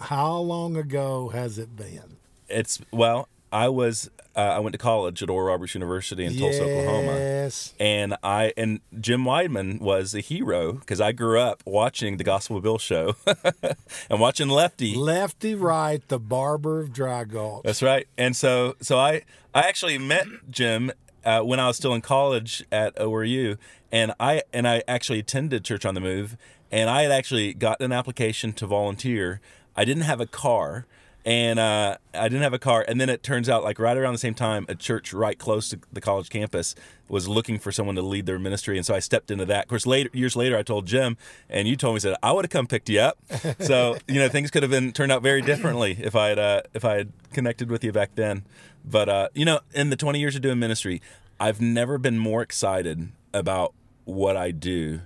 How 0.00 0.36
long 0.36 0.76
ago 0.76 1.28
has 1.28 1.58
it 1.58 1.76
been? 1.76 2.16
It's 2.48 2.80
well, 2.90 3.28
I 3.52 3.68
was 3.68 4.10
uh, 4.36 4.40
I 4.40 4.58
went 4.60 4.72
to 4.72 4.78
college 4.78 5.22
at 5.22 5.30
Oral 5.30 5.48
Roberts 5.48 5.74
University 5.74 6.24
in 6.24 6.36
Tulsa, 6.36 6.62
Oklahoma. 6.62 7.12
Yes. 7.18 7.74
And 7.78 8.16
I 8.22 8.52
and 8.56 8.80
Jim 8.98 9.24
Wideman 9.24 9.80
was 9.80 10.14
a 10.14 10.20
hero 10.20 10.72
because 10.72 11.00
I 11.00 11.12
grew 11.12 11.38
up 11.38 11.62
watching 11.66 12.16
the 12.16 12.24
Gospel 12.24 12.60
Bill 12.60 12.78
show 12.78 13.16
and 14.10 14.20
watching 14.20 14.48
Lefty. 14.48 14.94
Lefty 14.94 15.54
Right, 15.54 16.06
the 16.08 16.18
barber 16.18 16.80
of 16.80 16.92
Dry 16.92 17.24
Gulch. 17.24 17.62
That's 17.64 17.82
right. 17.82 18.06
And 18.16 18.36
so 18.36 18.76
so 18.80 18.98
I 18.98 19.22
I 19.54 19.62
actually 19.62 19.98
met 19.98 20.26
Jim 20.48 20.92
uh, 21.24 21.40
when 21.42 21.60
I 21.60 21.66
was 21.66 21.76
still 21.76 21.94
in 21.94 22.00
college 22.00 22.64
at 22.70 22.96
ORU, 22.96 23.58
and 23.92 24.12
I 24.18 24.42
and 24.52 24.66
I 24.66 24.82
actually 24.88 25.20
attended 25.20 25.64
Church 25.64 25.84
on 25.84 25.94
the 25.94 26.00
Move, 26.00 26.36
and 26.70 26.88
I 26.88 27.02
had 27.02 27.12
actually 27.12 27.54
gotten 27.54 27.86
an 27.86 27.92
application 27.92 28.52
to 28.54 28.66
volunteer. 28.66 29.40
I 29.76 29.84
didn't 29.84 30.02
have 30.02 30.20
a 30.20 30.26
car, 30.26 30.86
and 31.24 31.58
uh, 31.58 31.98
I 32.14 32.28
didn't 32.28 32.42
have 32.42 32.52
a 32.52 32.58
car. 32.58 32.84
And 32.86 33.00
then 33.00 33.08
it 33.08 33.22
turns 33.22 33.48
out, 33.48 33.62
like 33.62 33.78
right 33.78 33.96
around 33.96 34.14
the 34.14 34.18
same 34.18 34.34
time, 34.34 34.64
a 34.68 34.74
church 34.74 35.12
right 35.12 35.38
close 35.38 35.68
to 35.70 35.80
the 35.92 36.00
college 36.00 36.30
campus 36.30 36.74
was 37.08 37.28
looking 37.28 37.58
for 37.58 37.72
someone 37.72 37.96
to 37.96 38.02
lead 38.02 38.26
their 38.26 38.38
ministry, 38.38 38.76
and 38.76 38.86
so 38.86 38.94
I 38.94 39.00
stepped 39.00 39.30
into 39.30 39.44
that. 39.46 39.64
Of 39.64 39.68
course, 39.68 39.86
later 39.86 40.10
years 40.12 40.36
later, 40.36 40.56
I 40.56 40.62
told 40.62 40.86
Jim, 40.86 41.16
and 41.48 41.66
you 41.66 41.76
told 41.76 41.94
me 41.94 42.00
said 42.00 42.16
I 42.22 42.32
would 42.32 42.44
have 42.44 42.50
come 42.50 42.66
picked 42.66 42.88
you 42.88 43.00
up. 43.00 43.18
so 43.60 43.98
you 44.06 44.20
know 44.20 44.28
things 44.28 44.50
could 44.50 44.62
have 44.62 44.70
been 44.70 44.92
turned 44.92 45.12
out 45.12 45.22
very 45.22 45.42
differently 45.42 45.98
if 46.00 46.14
I 46.14 46.28
had 46.28 46.38
uh, 46.38 46.62
if 46.74 46.84
I 46.84 46.94
had 46.96 47.12
connected 47.32 47.70
with 47.70 47.84
you 47.84 47.92
back 47.92 48.14
then. 48.14 48.44
But 48.84 49.08
uh, 49.08 49.28
you 49.34 49.44
know, 49.44 49.60
in 49.74 49.90
the 49.90 49.96
20 49.96 50.18
years 50.18 50.36
of 50.36 50.42
doing 50.42 50.58
ministry, 50.58 51.02
I've 51.38 51.60
never 51.60 51.98
been 51.98 52.18
more 52.18 52.42
excited 52.42 53.10
about 53.34 53.74
what 54.04 54.36
I 54.36 54.50
do 54.50 55.00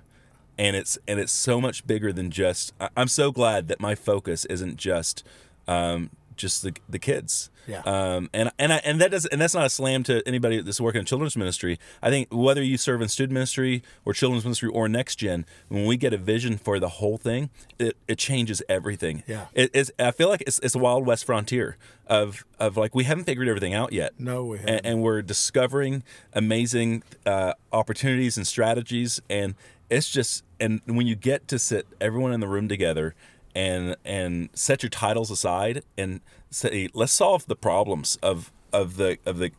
and 0.59 0.77
it's 0.77 0.99
and 1.07 1.19
it's 1.19 1.33
so 1.33 1.61
much 1.61 1.87
bigger 1.87 2.13
than 2.13 2.31
just 2.31 2.73
i'm 2.97 3.09
so 3.09 3.33
glad 3.33 3.69
that 3.69 3.81
my 3.81 3.95
focus 3.95 4.45
isn't 4.47 4.77
just 4.77 5.25
um 5.69 6.11
just 6.37 6.63
the 6.63 6.75
the 6.89 6.99
kids 6.99 7.49
Yeah. 7.69 7.83
um 7.87 8.29
and 8.35 8.51
and 8.59 8.73
I, 8.73 8.79
and 8.85 9.01
that 9.01 9.13
does 9.13 9.25
and 9.27 9.41
that's 9.41 9.55
not 9.55 9.67
a 9.67 9.71
slam 9.71 10.03
to 10.05 10.21
anybody 10.27 10.61
that's 10.61 10.81
working 10.81 10.99
in 10.99 11.05
children's 11.07 11.37
ministry 11.37 11.79
i 12.03 12.11
think 12.11 12.27
whether 12.33 12.61
you 12.61 12.77
serve 12.77 13.01
in 13.01 13.09
student 13.09 13.35
ministry 13.35 13.85
or 14.05 14.13
children's 14.15 14.45
ministry 14.45 14.69
or 14.69 14.89
next 14.89 15.15
gen 15.17 15.47
when 15.69 15.87
we 15.87 15.97
get 15.97 16.13
a 16.13 16.17
vision 16.19 16.59
for 16.59 16.81
the 16.81 16.89
whole 16.89 17.17
thing 17.19 17.51
it, 17.79 17.97
it 18.09 18.19
changes 18.19 18.63
everything 18.69 19.23
Yeah. 19.29 19.47
it, 19.55 19.71
it's 19.73 19.93
i 20.01 20.11
feel 20.11 20.29
like 20.29 20.43
it's, 20.45 20.59
it's 20.59 20.75
a 20.75 20.79
wild 20.81 21.07
west 21.07 21.25
frontier 21.25 21.77
of 22.09 22.45
of 22.59 22.77
like 22.77 22.97
we 22.97 23.05
haven't 23.05 23.25
figured 23.25 23.47
everything 23.47 23.73
out 23.73 23.93
yet 23.93 24.13
No, 24.19 24.45
we 24.45 24.59
and, 24.59 24.69
haven't. 24.71 24.87
and 24.87 25.03
we're 25.03 25.23
discovering 25.23 26.03
amazing 26.33 27.05
uh, 27.25 27.53
opportunities 27.73 28.37
and 28.37 28.45
strategies 28.47 29.21
and 29.31 29.55
it's 29.89 30.11
just 30.11 30.43
and 30.59 30.81
when 30.87 31.07
you 31.07 31.15
get 31.15 31.47
to 31.49 31.59
sit 31.61 31.87
everyone 32.01 32.33
in 32.33 32.41
the 32.41 32.49
room 32.49 32.69
together 32.69 33.15
and 33.55 33.97
and 34.05 34.49
set 34.55 34.83
your 34.83 34.91
titles 34.91 35.31
aside 35.31 35.83
and 35.97 36.21
say 36.51 36.89
let's 36.95 37.13
solve 37.13 37.47
the 37.47 37.57
problems 37.57 38.17
of 38.23 38.51
of 38.73 38.97
the 38.97 39.19
of 39.25 39.39
the 39.39 39.51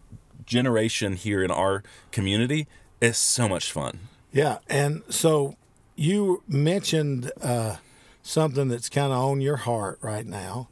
generation 0.46 1.14
here 1.14 1.44
in 1.44 1.50
our 1.52 1.84
community 2.12 2.68
it's 3.02 3.18
so 3.18 3.48
much 3.50 3.72
fun 3.72 4.00
Yeah, 4.32 4.58
and 4.70 5.02
so 5.10 5.56
you 5.96 6.44
mentioned 6.48 7.32
uh, 7.42 7.78
something 8.22 8.68
that's 8.68 8.90
kind 8.90 9.14
of 9.14 9.20
on 9.20 9.40
your 9.40 9.56
heart 9.58 9.98
right 10.02 10.26
now, 10.26 10.68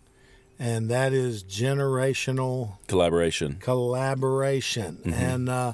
and 0.60 0.90
that 0.90 1.14
is 1.14 1.44
generational 1.46 2.78
collaboration 2.88 3.58
collaboration. 3.62 5.00
Mm-hmm. 5.06 5.14
And 5.14 5.50
uh, 5.50 5.74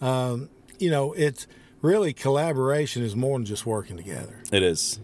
um, 0.00 0.48
you 0.78 0.90
know, 0.90 1.12
it's 1.12 1.46
really 1.80 2.12
collaboration 2.12 3.02
is 3.04 3.14
more 3.14 3.38
than 3.38 3.46
just 3.46 3.64
working 3.64 3.96
together. 3.96 4.42
it 4.50 4.62
is 4.62 4.98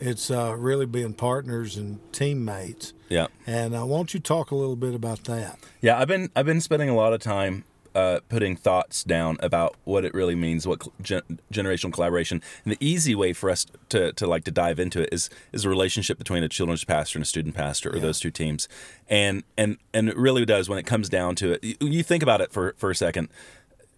It's 0.00 0.30
uh, 0.30 0.54
really 0.56 0.86
being 0.86 1.14
partners 1.14 1.76
and 1.76 2.00
teammates. 2.12 2.92
yeah 3.08 3.26
And 3.46 3.76
uh, 3.76 3.84
won't 3.86 4.14
you 4.14 4.20
talk 4.20 4.50
a 4.50 4.54
little 4.54 4.76
bit 4.76 4.94
about 4.94 5.24
that? 5.24 5.58
Yeah, 5.80 5.98
I've 5.98 6.08
been 6.08 6.30
I've 6.36 6.46
been 6.46 6.60
spending 6.60 6.88
a 6.88 6.94
lot 6.94 7.12
of 7.12 7.20
time 7.20 7.64
uh, 7.94 8.20
putting 8.28 8.54
thoughts 8.54 9.02
down 9.02 9.36
about 9.40 9.74
what 9.84 10.04
it 10.04 10.14
really 10.14 10.36
means, 10.36 10.66
what 10.66 10.86
gen- 11.02 11.40
generational 11.52 11.92
collaboration, 11.92 12.40
and 12.64 12.72
the 12.72 12.78
easy 12.80 13.14
way 13.14 13.32
for 13.32 13.50
us 13.50 13.66
to, 13.88 14.12
to 14.12 14.26
like 14.26 14.44
to 14.44 14.50
dive 14.52 14.78
into 14.78 15.02
it 15.02 15.08
is 15.10 15.28
is 15.52 15.64
a 15.64 15.68
relationship 15.68 16.16
between 16.16 16.44
a 16.44 16.48
children's 16.48 16.84
pastor 16.84 17.18
and 17.18 17.24
a 17.24 17.26
student 17.26 17.56
pastor, 17.56 17.92
or 17.92 17.98
those 17.98 18.20
two 18.20 18.30
teams, 18.30 18.68
and 19.08 19.42
and 19.56 19.78
and 19.92 20.08
it 20.08 20.16
really 20.16 20.44
does 20.44 20.68
when 20.68 20.78
it 20.78 20.86
comes 20.86 21.08
down 21.08 21.34
to 21.36 21.52
it. 21.52 21.64
You, 21.64 21.74
you 21.80 22.02
think 22.02 22.22
about 22.22 22.40
it 22.40 22.52
for 22.52 22.74
for 22.76 22.90
a 22.90 22.94
second 22.94 23.30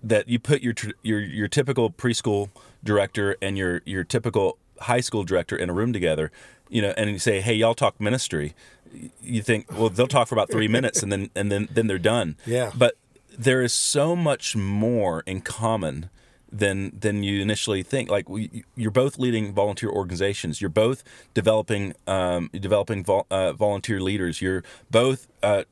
that 0.03 0.29
you 0.29 0.39
put 0.39 0.63
your 0.63 0.75
your 1.03 1.21
your 1.21 1.49
typical 1.49 1.91
preschool 1.91 2.49
director 2.83 3.37
and 3.43 3.59
your 3.59 3.83
your 3.85 4.05
typical 4.05 4.57
high 4.83 5.01
school 5.01 5.25
director 5.25 5.57
in 5.57 5.71
a 5.71 5.73
room 5.73 5.93
together, 5.93 6.31
you 6.69 6.83
know, 6.83 6.93
and 6.97 7.11
you 7.11 7.19
say, 7.19 7.41
"Hey, 7.41 7.55
y'all 7.55 7.75
talk 7.75 8.01
ministry." 8.01 8.55
You 9.23 9.41
think, 9.43 9.71
well, 9.71 9.89
they'll 9.89 10.09
talk 10.09 10.27
for 10.27 10.35
about 10.35 10.51
three 10.51 10.67
minutes 10.67 11.03
and 11.03 11.13
then 11.13 11.31
and 11.37 11.51
then 11.51 11.69
then 11.71 11.87
they're 11.87 11.99
done. 11.99 12.37
Yeah. 12.45 12.73
But 12.77 12.97
there 13.39 13.63
is 13.63 13.73
so 13.73 14.17
much 14.17 14.57
more 14.57 15.23
in 15.27 15.41
common 15.43 16.11
than 16.53 16.99
than 16.99 17.23
you 17.23 17.41
initially 17.41 17.83
think. 17.83 18.11
Like 18.11 18.29
we, 18.29 18.65
you're 18.77 18.91
both 18.91 19.19
leading 19.19 19.53
volunteer 19.53 19.91
organizations. 19.91 20.61
You're 20.61 20.71
both 20.71 21.05
developing 21.35 21.95
um, 22.07 22.51
developing 22.53 23.05
vol- 23.05 23.27
uh, 23.31 23.53
volunteer 23.53 24.01
leaders. 24.01 24.43
You're 24.43 24.65
both 24.91 25.29
uh, 25.43 25.65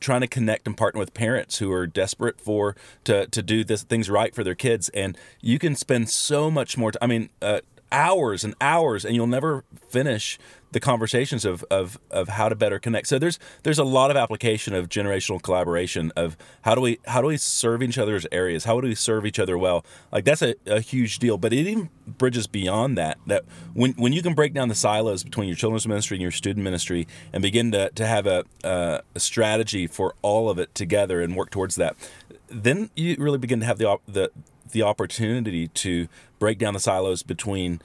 trying 0.00 0.20
to 0.20 0.26
connect 0.26 0.66
and 0.66 0.76
partner 0.76 0.98
with 0.98 1.14
parents 1.14 1.58
who 1.58 1.72
are 1.72 1.86
desperate 1.86 2.40
for 2.40 2.76
to 3.04 3.26
to 3.28 3.42
do 3.42 3.64
this 3.64 3.82
things 3.82 4.10
right 4.10 4.34
for 4.34 4.44
their 4.44 4.54
kids 4.54 4.88
and 4.90 5.16
you 5.40 5.58
can 5.58 5.76
spend 5.76 6.10
so 6.10 6.50
much 6.50 6.76
more 6.76 6.90
t- 6.90 6.98
i 7.00 7.06
mean 7.06 7.30
uh, 7.40 7.60
hours 7.92 8.42
and 8.42 8.54
hours 8.60 9.04
and 9.04 9.14
you'll 9.14 9.26
never 9.26 9.64
finish 9.88 10.38
the 10.72 10.80
conversations 10.80 11.44
of, 11.44 11.62
of 11.70 11.98
of 12.10 12.28
how 12.28 12.48
to 12.48 12.54
better 12.54 12.78
connect. 12.78 13.06
So 13.06 13.18
there's 13.18 13.38
there's 13.62 13.78
a 13.78 13.84
lot 13.84 14.10
of 14.10 14.16
application 14.16 14.74
of 14.74 14.88
generational 14.88 15.40
collaboration 15.40 16.12
of 16.16 16.36
how 16.62 16.74
do 16.74 16.80
we 16.80 16.98
how 17.06 17.20
do 17.20 17.28
we 17.28 17.36
serve 17.36 17.82
each 17.82 17.98
other's 17.98 18.26
areas? 18.32 18.64
How 18.64 18.80
do 18.80 18.88
we 18.88 18.94
serve 18.94 19.26
each 19.26 19.38
other 19.38 19.56
well? 19.58 19.84
Like 20.10 20.24
that's 20.24 20.42
a, 20.42 20.54
a 20.66 20.80
huge 20.80 21.18
deal 21.18 21.36
but 21.38 21.52
it 21.52 21.66
even 21.66 21.90
bridges 22.06 22.46
beyond 22.46 22.96
that 22.98 23.18
that 23.26 23.44
when 23.74 23.92
when 23.92 24.12
you 24.12 24.22
can 24.22 24.34
break 24.34 24.54
down 24.54 24.68
the 24.68 24.74
silos 24.74 25.22
between 25.22 25.46
your 25.46 25.56
children's 25.56 25.86
ministry 25.86 26.16
and 26.16 26.22
your 26.22 26.30
student 26.30 26.64
ministry 26.64 27.06
and 27.32 27.42
begin 27.42 27.70
to, 27.72 27.90
to 27.90 28.06
have 28.06 28.26
a, 28.26 28.44
a, 28.64 29.02
a 29.14 29.20
strategy 29.20 29.86
for 29.86 30.14
all 30.22 30.48
of 30.48 30.58
it 30.58 30.74
together 30.74 31.20
and 31.20 31.36
work 31.36 31.50
towards 31.50 31.76
that 31.76 31.96
then 32.48 32.90
you 32.96 33.16
really 33.18 33.38
begin 33.38 33.60
to 33.60 33.66
have 33.66 33.78
the 33.78 33.98
the 34.06 34.30
the 34.72 34.82
opportunity 34.82 35.68
to 35.68 36.08
break 36.38 36.58
down 36.58 36.74
the 36.74 36.80
silos 36.80 37.22
between 37.22 37.80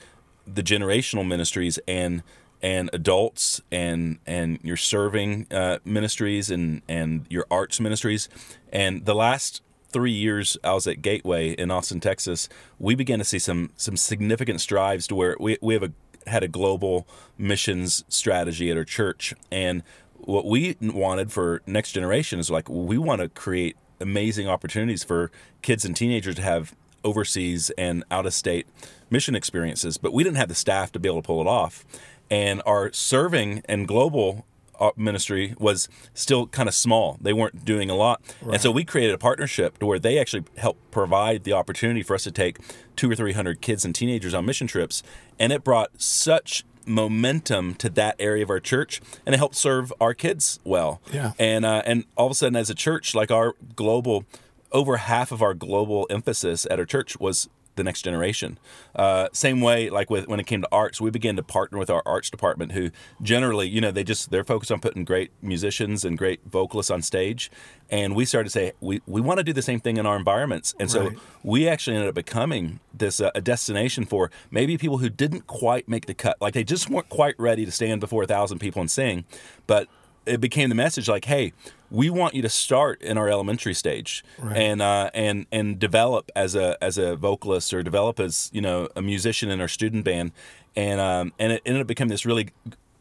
the 0.46 0.62
generational 0.62 1.26
ministries 1.26 1.78
and 1.86 2.22
and 2.60 2.90
adults 2.92 3.60
and 3.70 4.18
and 4.26 4.58
your 4.62 4.76
serving 4.76 5.46
uh, 5.50 5.78
ministries 5.84 6.50
and 6.50 6.82
and 6.88 7.26
your 7.28 7.46
arts 7.50 7.80
ministries. 7.80 8.28
And 8.72 9.04
the 9.04 9.14
last 9.14 9.62
three 9.90 10.12
years 10.12 10.56
I 10.64 10.74
was 10.74 10.86
at 10.86 11.00
Gateway 11.02 11.52
in 11.52 11.70
Austin, 11.70 12.00
Texas, 12.00 12.48
we 12.78 12.94
began 12.94 13.18
to 13.18 13.24
see 13.24 13.38
some 13.38 13.70
some 13.76 13.96
significant 13.96 14.60
strides 14.60 15.06
to 15.08 15.14
where 15.14 15.36
we 15.38 15.58
we 15.60 15.74
have 15.74 15.82
a 15.82 15.92
had 16.26 16.42
a 16.42 16.48
global 16.48 17.06
missions 17.38 18.04
strategy 18.08 18.70
at 18.70 18.76
our 18.76 18.84
church. 18.84 19.34
And 19.50 19.82
what 20.14 20.44
we 20.44 20.76
wanted 20.80 21.32
for 21.32 21.62
next 21.66 21.92
generation 21.92 22.38
is 22.38 22.50
like 22.50 22.68
we 22.68 22.98
want 22.98 23.20
to 23.20 23.28
create 23.28 23.76
amazing 24.00 24.48
opportunities 24.48 25.04
for 25.04 25.30
kids 25.62 25.84
and 25.84 25.96
teenagers 25.96 26.34
to 26.36 26.42
have 26.42 26.74
overseas 27.04 27.70
and 27.78 28.04
out 28.10 28.26
of 28.26 28.34
state 28.34 28.66
mission 29.10 29.34
experiences 29.34 29.98
but 29.98 30.12
we 30.12 30.24
didn't 30.24 30.36
have 30.36 30.48
the 30.48 30.54
staff 30.54 30.90
to 30.92 30.98
be 30.98 31.08
able 31.08 31.22
to 31.22 31.26
pull 31.26 31.40
it 31.40 31.46
off 31.46 31.84
and 32.30 32.60
our 32.66 32.92
serving 32.92 33.62
and 33.66 33.88
global 33.88 34.44
uh, 34.80 34.90
ministry 34.96 35.54
was 35.58 35.88
still 36.14 36.46
kind 36.46 36.68
of 36.68 36.74
small. 36.74 37.18
They 37.20 37.32
weren't 37.32 37.64
doing 37.64 37.90
a 37.90 37.94
lot. 37.94 38.20
And 38.52 38.60
so 38.60 38.70
we 38.70 38.84
created 38.84 39.14
a 39.14 39.18
partnership 39.18 39.78
to 39.78 39.86
where 39.86 39.98
they 39.98 40.18
actually 40.18 40.44
helped 40.56 40.90
provide 40.90 41.44
the 41.44 41.52
opportunity 41.52 42.02
for 42.02 42.14
us 42.14 42.24
to 42.24 42.30
take 42.30 42.58
two 42.96 43.10
or 43.10 43.16
300 43.16 43.60
kids 43.60 43.84
and 43.84 43.94
teenagers 43.94 44.34
on 44.34 44.46
mission 44.46 44.66
trips. 44.66 45.02
And 45.38 45.52
it 45.52 45.64
brought 45.64 46.00
such 46.00 46.64
momentum 46.88 47.74
to 47.74 47.88
that 47.90 48.16
area 48.18 48.42
of 48.42 48.50
our 48.50 48.60
church 48.60 49.00
and 49.26 49.34
it 49.34 49.38
helped 49.38 49.56
serve 49.56 49.92
our 50.00 50.14
kids 50.14 50.58
well. 50.64 51.00
Yeah. 51.12 51.32
And, 51.38 51.64
uh, 51.64 51.82
and 51.84 52.04
all 52.16 52.26
of 52.26 52.32
a 52.32 52.34
sudden, 52.34 52.56
as 52.56 52.70
a 52.70 52.74
church, 52.74 53.14
like 53.14 53.30
our 53.30 53.54
global, 53.76 54.24
over 54.72 54.96
half 54.96 55.32
of 55.32 55.42
our 55.42 55.54
global 55.54 56.06
emphasis 56.10 56.66
at 56.70 56.78
our 56.78 56.84
church 56.84 57.18
was 57.20 57.48
the 57.78 57.84
next 57.84 58.02
generation. 58.02 58.58
Uh, 58.94 59.28
same 59.32 59.62
way, 59.62 59.88
like 59.88 60.10
with 60.10 60.28
when 60.28 60.38
it 60.38 60.46
came 60.46 60.60
to 60.60 60.68
arts, 60.70 61.00
we 61.00 61.10
began 61.10 61.36
to 61.36 61.42
partner 61.42 61.78
with 61.78 61.88
our 61.88 62.02
arts 62.04 62.28
department, 62.28 62.72
who 62.72 62.90
generally, 63.22 63.66
you 63.66 63.80
know, 63.80 63.90
they 63.90 64.04
just 64.04 64.30
they're 64.30 64.44
focused 64.44 64.70
on 64.70 64.80
putting 64.80 65.04
great 65.04 65.30
musicians 65.40 66.04
and 66.04 66.18
great 66.18 66.40
vocalists 66.44 66.90
on 66.90 67.00
stage, 67.00 67.50
and 67.88 68.14
we 68.14 68.26
started 68.26 68.48
to 68.48 68.52
say 68.52 68.72
we 68.80 69.00
we 69.06 69.20
want 69.22 69.38
to 69.38 69.44
do 69.44 69.54
the 69.54 69.62
same 69.62 69.80
thing 69.80 69.96
in 69.96 70.04
our 70.04 70.16
environments, 70.16 70.74
and 70.78 70.90
so 70.90 70.98
Right. 71.08 71.18
we 71.42 71.66
actually 71.68 71.96
ended 71.96 72.10
up 72.10 72.14
becoming 72.14 72.80
this 72.92 73.20
uh, 73.20 73.30
a 73.34 73.40
destination 73.40 74.04
for 74.04 74.30
maybe 74.50 74.76
people 74.76 74.98
who 74.98 75.08
didn't 75.08 75.46
quite 75.46 75.88
make 75.88 76.06
the 76.06 76.14
cut, 76.14 76.36
like 76.40 76.52
they 76.54 76.64
just 76.64 76.90
weren't 76.90 77.08
quite 77.08 77.36
ready 77.38 77.64
to 77.64 77.70
stand 77.72 78.00
before 78.00 78.24
a 78.24 78.26
thousand 78.26 78.58
people 78.58 78.80
and 78.80 78.90
sing, 78.90 79.24
but 79.66 79.88
it 80.28 80.40
became 80.40 80.68
the 80.68 80.74
message 80.74 81.08
like, 81.08 81.24
hey, 81.24 81.52
we 81.90 82.10
want 82.10 82.34
you 82.34 82.42
to 82.42 82.48
start 82.48 83.00
in 83.02 83.16
our 83.16 83.28
elementary 83.28 83.74
stage 83.74 84.22
and 84.56 84.82
uh, 84.82 85.10
and 85.14 85.46
and 85.50 85.78
develop 85.78 86.30
as 86.36 86.54
a 86.54 86.76
as 86.82 86.98
a 86.98 87.16
vocalist 87.16 87.72
or 87.72 87.82
develop 87.82 88.20
as 88.20 88.50
you 88.52 88.60
know 88.60 88.88
a 88.94 89.02
musician 89.02 89.50
in 89.50 89.60
our 89.60 89.68
student 89.68 90.04
band, 90.04 90.32
and 90.76 91.00
um, 91.00 91.32
and 91.38 91.52
it 91.52 91.62
ended 91.64 91.80
up 91.80 91.86
becoming 91.86 92.10
this 92.10 92.26
really 92.26 92.50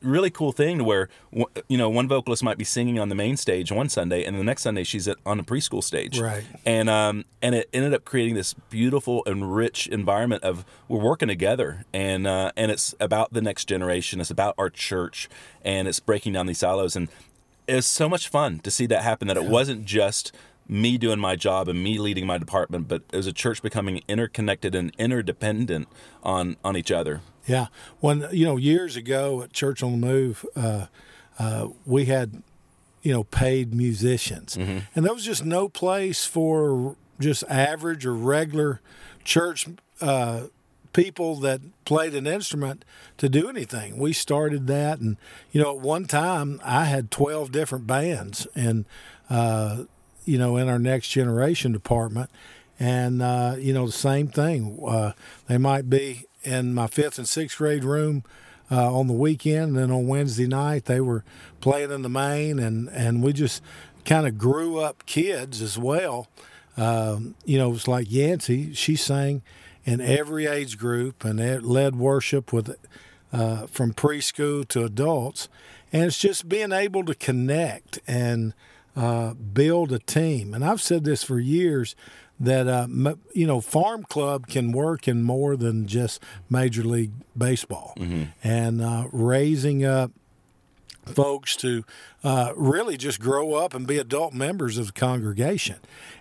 really 0.02 0.30
cool 0.30 0.52
thing 0.52 0.78
to 0.78 0.84
where 0.84 1.10
you 1.68 1.78
know 1.78 1.90
one 1.90 2.08
vocalist 2.08 2.44
might 2.44 2.58
be 2.58 2.64
singing 2.64 3.00
on 3.00 3.10
the 3.10 3.16
main 3.16 3.38
stage 3.38 3.72
one 3.72 3.90
Sunday, 3.90 4.24
and 4.24 4.38
the 4.38 4.44
next 4.44 4.64
Sunday 4.64 4.84
she's 4.84 5.08
at, 5.08 5.18
on 5.26 5.38
the 5.38 5.44
preschool 5.44 5.84
stage, 5.84 6.20
right? 6.20 6.44
And 6.66 6.90
um, 6.90 7.26
and 7.42 7.56
it 7.56 7.70
ended 7.74 7.94
up 7.94 8.06
creating 8.06 8.36
this 8.36 8.54
beautiful 8.70 9.24
and 9.26 9.56
rich 9.56 9.88
environment 9.88 10.44
of 10.44 10.66
we're 10.88 11.00
working 11.00 11.28
together, 11.28 11.86
and 11.94 12.28
uh, 12.28 12.52
and 12.56 12.72
it's 12.72 12.96
about 13.00 13.34
the 13.34 13.42
next 13.42 13.66
generation, 13.66 14.22
it's 14.22 14.32
about 14.32 14.56
our 14.58 14.70
church, 14.70 15.30
and 15.64 15.88
it's 15.88 16.00
breaking 16.00 16.34
down 16.34 16.46
these 16.46 16.60
silos, 16.60 16.96
and 16.96 17.10
it's 17.68 17.88
so 17.88 18.08
much 18.08 18.30
fun 18.30 18.60
to 18.60 18.72
see 18.72 18.86
that 18.86 19.04
happen. 19.04 19.28
That 19.28 19.38
it 19.38 19.46
wasn't 19.46 19.86
just 19.86 20.32
me 20.68 20.98
doing 20.98 21.20
my 21.20 21.36
job 21.36 21.68
and 21.68 21.84
me 21.84 21.98
leading 21.98 22.26
my 22.26 22.38
department, 22.38 22.88
but 22.88 23.04
as 23.14 23.28
a 23.28 23.34
church 23.34 23.62
becoming 23.62 24.02
interconnected 24.08 24.76
and 24.76 24.94
interdependent 24.98 25.88
on 26.24 26.58
on 26.64 26.76
each 26.76 26.92
other. 26.92 27.22
Yeah, 27.46 27.68
when 28.00 28.28
you 28.32 28.46
know 28.46 28.58
years 28.58 28.96
ago 28.96 29.42
at 29.42 29.54
Church 29.54 29.82
on 29.82 30.00
the 30.00 30.06
Move, 30.06 30.46
uh, 30.56 30.88
uh, 31.40 31.70
we 31.86 32.06
had 32.06 32.44
you 33.02 33.14
know 33.14 33.24
paid 33.24 33.74
musicians, 33.74 34.58
mm-hmm. 34.58 34.80
and 34.96 35.06
there 35.06 35.14
was 35.14 35.24
just 35.24 35.46
no 35.46 35.70
place 35.70 36.26
for 36.26 36.96
just 37.20 37.44
average 37.50 38.06
or 38.06 38.14
regular 38.14 38.82
church 39.24 39.68
uh, 40.02 40.44
people 40.94 41.36
that 41.36 41.62
played 41.86 42.16
an 42.16 42.28
instrument 42.28 42.84
to 43.18 43.30
do 43.30 43.50
anything. 43.50 43.98
We 43.98 44.14
started 44.14 44.68
that, 44.68 45.00
and 45.00 45.18
you 45.52 45.62
know, 45.62 45.78
at 45.78 45.80
one 45.80 46.06
time 46.06 46.60
I 46.64 46.86
had 46.86 47.12
twelve 47.12 47.52
different 47.52 47.88
bands, 47.88 48.46
and 48.56 48.86
uh, 49.30 49.84
you 50.28 50.38
know, 50.38 50.58
in 50.58 50.70
our 50.70 50.80
next 50.80 51.10
generation 51.10 51.72
department, 51.72 52.30
and 52.80 53.22
uh, 53.22 53.56
you 53.58 53.74
know, 53.74 53.86
the 53.86 53.92
same 53.92 54.28
thing. 54.28 54.80
Uh, 54.86 55.14
they 55.48 55.58
might 55.58 55.90
be 55.90 56.26
in 56.44 56.74
my 56.74 56.88
fifth 56.88 57.18
and 57.18 57.28
sixth 57.28 57.58
grade 57.58 57.84
room 57.84 58.24
uh, 58.72 58.94
on 58.94 59.08
the 59.08 59.14
weekend. 59.14 59.70
And 59.70 59.78
then 59.78 59.92
on 59.92 60.08
Wednesday 60.08 60.48
night, 60.48 60.86
they 60.86 61.02
were 61.02 61.24
playing 61.62 61.92
in 61.92 62.02
the 62.02 62.10
main, 62.10 62.60
and, 62.60 62.90
and 62.90 63.24
we 63.24 63.34
just 63.34 63.62
kind 64.06 64.28
of 64.28 64.38
grew 64.38 64.80
up 64.80 65.06
kids 65.06 65.62
as 65.62 65.78
well. 65.78 66.28
Um, 66.78 67.36
you 67.46 67.58
know, 67.58 67.74
it's 67.74 67.88
like 67.88 68.12
Yancey, 68.12 68.74
she 68.74 68.96
sang 68.96 69.42
in 69.84 70.00
every 70.00 70.46
age 70.46 70.78
group 70.78 71.24
and 71.24 71.40
led 71.66 71.96
worship 71.96 72.54
with 72.54 72.76
uh, 73.34 73.68
from 73.68 73.94
preschool 73.94 74.68
to 74.68 74.84
adults. 74.84 75.50
And 75.92 76.04
it's 76.04 76.18
just 76.18 76.48
being 76.48 76.72
able 76.72 77.04
to 77.06 77.16
connect 77.16 78.00
and 78.08 78.54
uh, 78.98 79.36
build 79.36 79.92
a 79.92 80.00
team. 80.00 80.54
And 80.56 80.66
I've 80.66 80.82
said 80.82 81.04
this 81.04 81.24
for 81.24 81.40
years 81.40 81.96
that 82.40 82.68
uh, 82.68 82.88
you 83.34 83.48
know 83.48 83.62
farm 83.62 84.04
club 84.04 84.48
can 84.48 84.72
work 84.72 85.08
in 85.08 85.24
more 85.24 85.56
than 85.56 85.88
just 85.88 86.22
major 86.50 86.84
league 86.84 87.12
baseball 87.38 87.94
mm-hmm. 87.98 88.24
and 88.44 88.82
uh, 88.82 89.06
raising 89.12 89.84
up 89.86 90.12
folks 91.06 91.56
to 91.56 91.84
uh, 92.24 92.54
really 92.56 92.98
just 92.98 93.20
grow 93.20 93.54
up 93.54 93.74
and 93.74 93.88
be 93.88 93.98
adult 93.98 94.34
members 94.34 94.78
of 94.78 94.88
the 94.88 94.94
congregation 94.94 95.78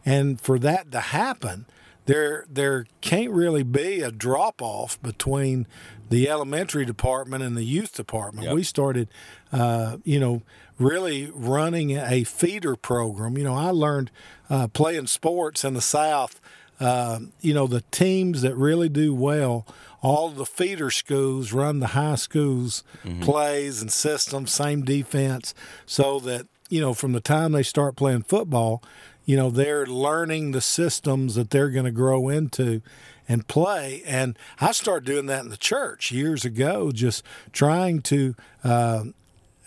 and 0.06 0.40
for 0.40 0.58
that 0.58 0.90
to 0.90 1.00
happen 1.00 1.66
there 2.06 2.46
there 2.48 2.86
can't 3.00 3.30
really 3.30 3.62
be 3.62 4.00
a 4.00 4.10
drop 4.10 4.62
off 4.62 5.00
between 5.02 5.66
the 6.08 6.28
elementary 6.28 6.84
department 6.84 7.42
and 7.42 7.56
the 7.56 7.64
youth 7.64 7.92
department. 7.94 8.46
Yep. 8.46 8.54
We 8.54 8.62
started, 8.62 9.08
uh, 9.52 9.98
you 10.04 10.20
know, 10.20 10.42
really 10.78 11.30
running 11.32 11.92
a 11.92 12.24
feeder 12.24 12.76
program. 12.76 13.38
You 13.38 13.44
know, 13.44 13.54
I 13.54 13.70
learned 13.70 14.10
uh, 14.50 14.68
playing 14.68 15.06
sports 15.06 15.64
in 15.64 15.74
the 15.74 15.80
South. 15.80 16.40
Uh, 16.78 17.20
you 17.40 17.54
know, 17.54 17.66
the 17.66 17.82
teams 17.90 18.42
that 18.42 18.54
really 18.54 18.88
do 18.88 19.14
well, 19.14 19.66
all 20.02 20.28
the 20.28 20.44
feeder 20.44 20.90
schools 20.90 21.52
run 21.52 21.80
the 21.80 21.88
high 21.88 22.16
schools 22.16 22.84
mm-hmm. 23.04 23.22
plays 23.22 23.80
and 23.80 23.90
systems, 23.90 24.52
same 24.52 24.82
defense, 24.82 25.54
so 25.86 26.20
that 26.20 26.46
you 26.68 26.80
know 26.80 26.92
from 26.92 27.12
the 27.12 27.20
time 27.20 27.52
they 27.52 27.62
start 27.62 27.96
playing 27.96 28.22
football, 28.22 28.82
you 29.24 29.36
know 29.36 29.48
they're 29.48 29.86
learning 29.86 30.52
the 30.52 30.60
systems 30.60 31.34
that 31.34 31.48
they're 31.48 31.70
going 31.70 31.86
to 31.86 31.90
grow 31.90 32.28
into 32.28 32.82
and 33.28 33.48
play. 33.48 34.02
And 34.06 34.38
I 34.60 34.72
started 34.72 35.06
doing 35.06 35.26
that 35.26 35.44
in 35.44 35.50
the 35.50 35.56
church 35.56 36.12
years 36.12 36.44
ago, 36.44 36.92
just 36.92 37.24
trying 37.52 38.02
to 38.02 38.34
uh, 38.62 39.04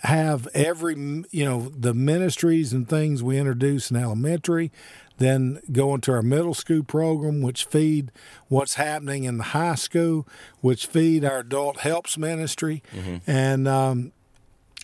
have 0.02 0.48
every, 0.54 0.94
you 1.30 1.44
know, 1.44 1.70
the 1.76 1.94
ministries 1.94 2.72
and 2.72 2.88
things 2.88 3.22
we 3.22 3.38
introduce 3.38 3.90
in 3.90 3.96
elementary, 3.96 4.72
then 5.18 5.60
go 5.70 5.94
into 5.94 6.10
our 6.10 6.22
middle 6.22 6.54
school 6.54 6.82
program, 6.82 7.42
which 7.42 7.64
feed 7.66 8.10
what's 8.48 8.74
happening 8.74 9.24
in 9.24 9.36
the 9.36 9.44
high 9.44 9.74
school, 9.74 10.26
which 10.60 10.86
feed 10.86 11.24
our 11.24 11.40
adult 11.40 11.80
helps 11.80 12.16
ministry. 12.16 12.82
Mm-hmm. 12.94 13.30
And, 13.30 13.68
um, 13.68 14.12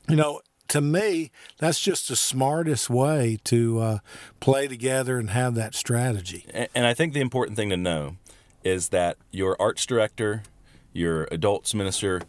you 0.08 0.16
know, 0.16 0.42
to 0.68 0.80
me, 0.80 1.30
that's 1.58 1.80
just 1.80 2.08
the 2.08 2.16
smartest 2.16 2.90
way 2.90 3.38
to 3.44 3.78
uh, 3.78 3.98
play 4.40 4.68
together 4.68 5.18
and 5.18 5.30
have 5.30 5.54
that 5.54 5.74
strategy. 5.74 6.44
And 6.74 6.86
I 6.86 6.92
think 6.92 7.14
the 7.14 7.20
important 7.20 7.56
thing 7.56 7.70
to 7.70 7.76
know 7.76 8.16
is 8.64 8.88
that 8.88 9.16
your 9.30 9.56
arts 9.60 9.86
director, 9.86 10.42
your 10.92 11.28
adults 11.30 11.72
minister, 11.72 12.20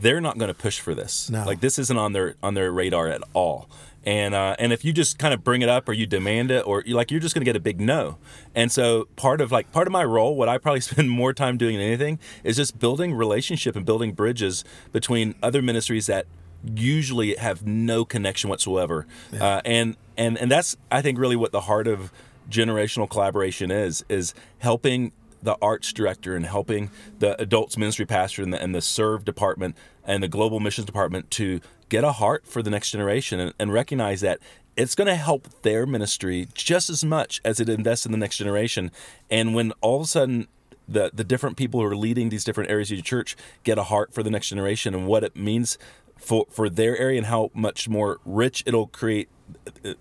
they're 0.00 0.20
not 0.20 0.38
going 0.38 0.48
to 0.48 0.54
push 0.54 0.80
for 0.80 0.94
this. 0.94 1.30
No. 1.30 1.44
Like 1.44 1.60
this 1.60 1.78
isn't 1.78 1.96
on 1.96 2.12
their 2.12 2.34
on 2.42 2.54
their 2.54 2.70
radar 2.72 3.08
at 3.08 3.22
all. 3.32 3.68
And 4.04 4.34
uh, 4.34 4.56
and 4.58 4.72
if 4.72 4.84
you 4.84 4.92
just 4.92 5.18
kind 5.18 5.32
of 5.32 5.44
bring 5.44 5.62
it 5.62 5.68
up 5.68 5.88
or 5.88 5.92
you 5.92 6.06
demand 6.06 6.50
it 6.50 6.66
or 6.66 6.82
you 6.84 6.96
like 6.96 7.10
you're 7.10 7.20
just 7.20 7.34
going 7.34 7.42
to 7.42 7.48
get 7.48 7.54
a 7.54 7.60
big 7.60 7.80
no. 7.80 8.18
And 8.54 8.72
so 8.72 9.06
part 9.14 9.40
of 9.40 9.52
like 9.52 9.70
part 9.70 9.86
of 9.86 9.92
my 9.92 10.04
role, 10.04 10.34
what 10.34 10.48
I 10.48 10.58
probably 10.58 10.80
spend 10.92 11.08
more 11.08 11.32
time 11.32 11.56
doing 11.56 11.76
than 11.76 11.86
anything, 11.86 12.18
is 12.42 12.56
just 12.56 12.78
building 12.78 13.14
relationship 13.14 13.76
and 13.76 13.86
building 13.86 14.12
bridges 14.12 14.64
between 14.92 15.36
other 15.42 15.62
ministries 15.62 16.06
that 16.06 16.26
usually 16.74 17.34
have 17.36 17.64
no 17.66 18.04
connection 18.04 18.50
whatsoever. 18.50 19.06
Yeah. 19.32 19.44
Uh, 19.44 19.60
and 19.64 19.96
and 20.16 20.36
and 20.36 20.50
that's 20.50 20.76
I 20.90 21.00
think 21.00 21.18
really 21.18 21.36
what 21.36 21.52
the 21.52 21.62
heart 21.62 21.86
of 21.86 22.12
generational 22.50 23.08
collaboration 23.08 23.70
is 23.70 24.04
is 24.08 24.34
helping 24.58 25.12
the 25.42 25.56
arts 25.60 25.92
director 25.92 26.36
and 26.36 26.46
helping 26.46 26.90
the 27.18 27.40
adults 27.40 27.76
ministry 27.76 28.06
pastor 28.06 28.42
and 28.42 28.52
the, 28.52 28.62
and 28.62 28.74
the 28.74 28.80
serve 28.80 29.24
department 29.24 29.76
and 30.04 30.22
the 30.22 30.28
global 30.28 30.60
missions 30.60 30.86
department 30.86 31.30
to 31.30 31.60
get 31.88 32.04
a 32.04 32.12
heart 32.12 32.46
for 32.46 32.62
the 32.62 32.70
next 32.70 32.90
generation 32.90 33.40
and, 33.40 33.54
and 33.58 33.72
recognize 33.72 34.20
that 34.20 34.38
it's 34.76 34.94
going 34.94 35.08
to 35.08 35.14
help 35.14 35.48
their 35.62 35.84
ministry 35.84 36.48
just 36.54 36.88
as 36.88 37.04
much 37.04 37.40
as 37.44 37.60
it 37.60 37.68
invests 37.68 38.06
in 38.06 38.12
the 38.12 38.18
next 38.18 38.38
generation. 38.38 38.90
And 39.30 39.54
when 39.54 39.72
all 39.80 39.96
of 39.96 40.02
a 40.02 40.06
sudden 40.06 40.48
the 40.88 41.10
the 41.12 41.24
different 41.24 41.56
people 41.56 41.80
who 41.80 41.86
are 41.86 41.96
leading 41.96 42.28
these 42.28 42.44
different 42.44 42.70
areas 42.70 42.90
of 42.90 42.96
your 42.96 43.04
church 43.04 43.36
get 43.62 43.78
a 43.78 43.84
heart 43.84 44.12
for 44.12 44.22
the 44.22 44.30
next 44.30 44.48
generation 44.48 44.94
and 44.94 45.06
what 45.06 45.22
it 45.24 45.36
means 45.36 45.78
for 46.16 46.46
for 46.50 46.68
their 46.68 46.96
area 46.96 47.18
and 47.18 47.26
how 47.26 47.50
much 47.54 47.88
more 47.88 48.18
rich 48.24 48.62
it'll 48.66 48.86
create 48.88 49.28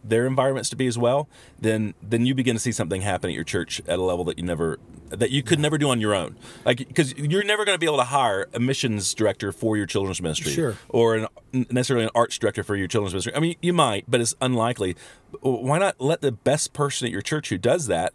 their 0.03 0.25
environments 0.25 0.69
to 0.69 0.75
be 0.75 0.87
as 0.87 0.97
well, 0.97 1.27
then 1.59 1.93
then 2.01 2.25
you 2.25 2.35
begin 2.35 2.55
to 2.55 2.59
see 2.59 2.71
something 2.71 3.01
happen 3.01 3.29
at 3.29 3.35
your 3.35 3.43
church 3.43 3.81
at 3.87 3.99
a 3.99 4.01
level 4.01 4.25
that 4.25 4.37
you 4.37 4.43
never 4.43 4.79
that 5.09 5.31
you 5.31 5.43
could 5.43 5.59
never 5.59 5.77
do 5.77 5.89
on 5.89 5.99
your 5.99 6.13
own. 6.13 6.35
Like 6.65 6.77
because 6.77 7.13
you're 7.17 7.43
never 7.43 7.65
going 7.65 7.75
to 7.75 7.79
be 7.79 7.85
able 7.85 7.97
to 7.97 8.05
hire 8.05 8.47
a 8.53 8.59
missions 8.59 9.13
director 9.13 9.51
for 9.51 9.77
your 9.77 9.85
children's 9.85 10.21
ministry, 10.21 10.51
sure. 10.51 10.77
or 10.89 11.15
an, 11.15 11.27
necessarily 11.51 12.05
an 12.05 12.11
arts 12.15 12.37
director 12.37 12.63
for 12.63 12.75
your 12.75 12.87
children's 12.87 13.13
ministry. 13.13 13.35
I 13.35 13.39
mean, 13.39 13.55
you 13.61 13.73
might, 13.73 14.05
but 14.07 14.21
it's 14.21 14.35
unlikely. 14.41 14.95
Why 15.41 15.79
not 15.79 15.99
let 15.99 16.21
the 16.21 16.31
best 16.31 16.73
person 16.73 17.05
at 17.05 17.11
your 17.11 17.21
church 17.21 17.49
who 17.49 17.57
does 17.57 17.87
that 17.87 18.13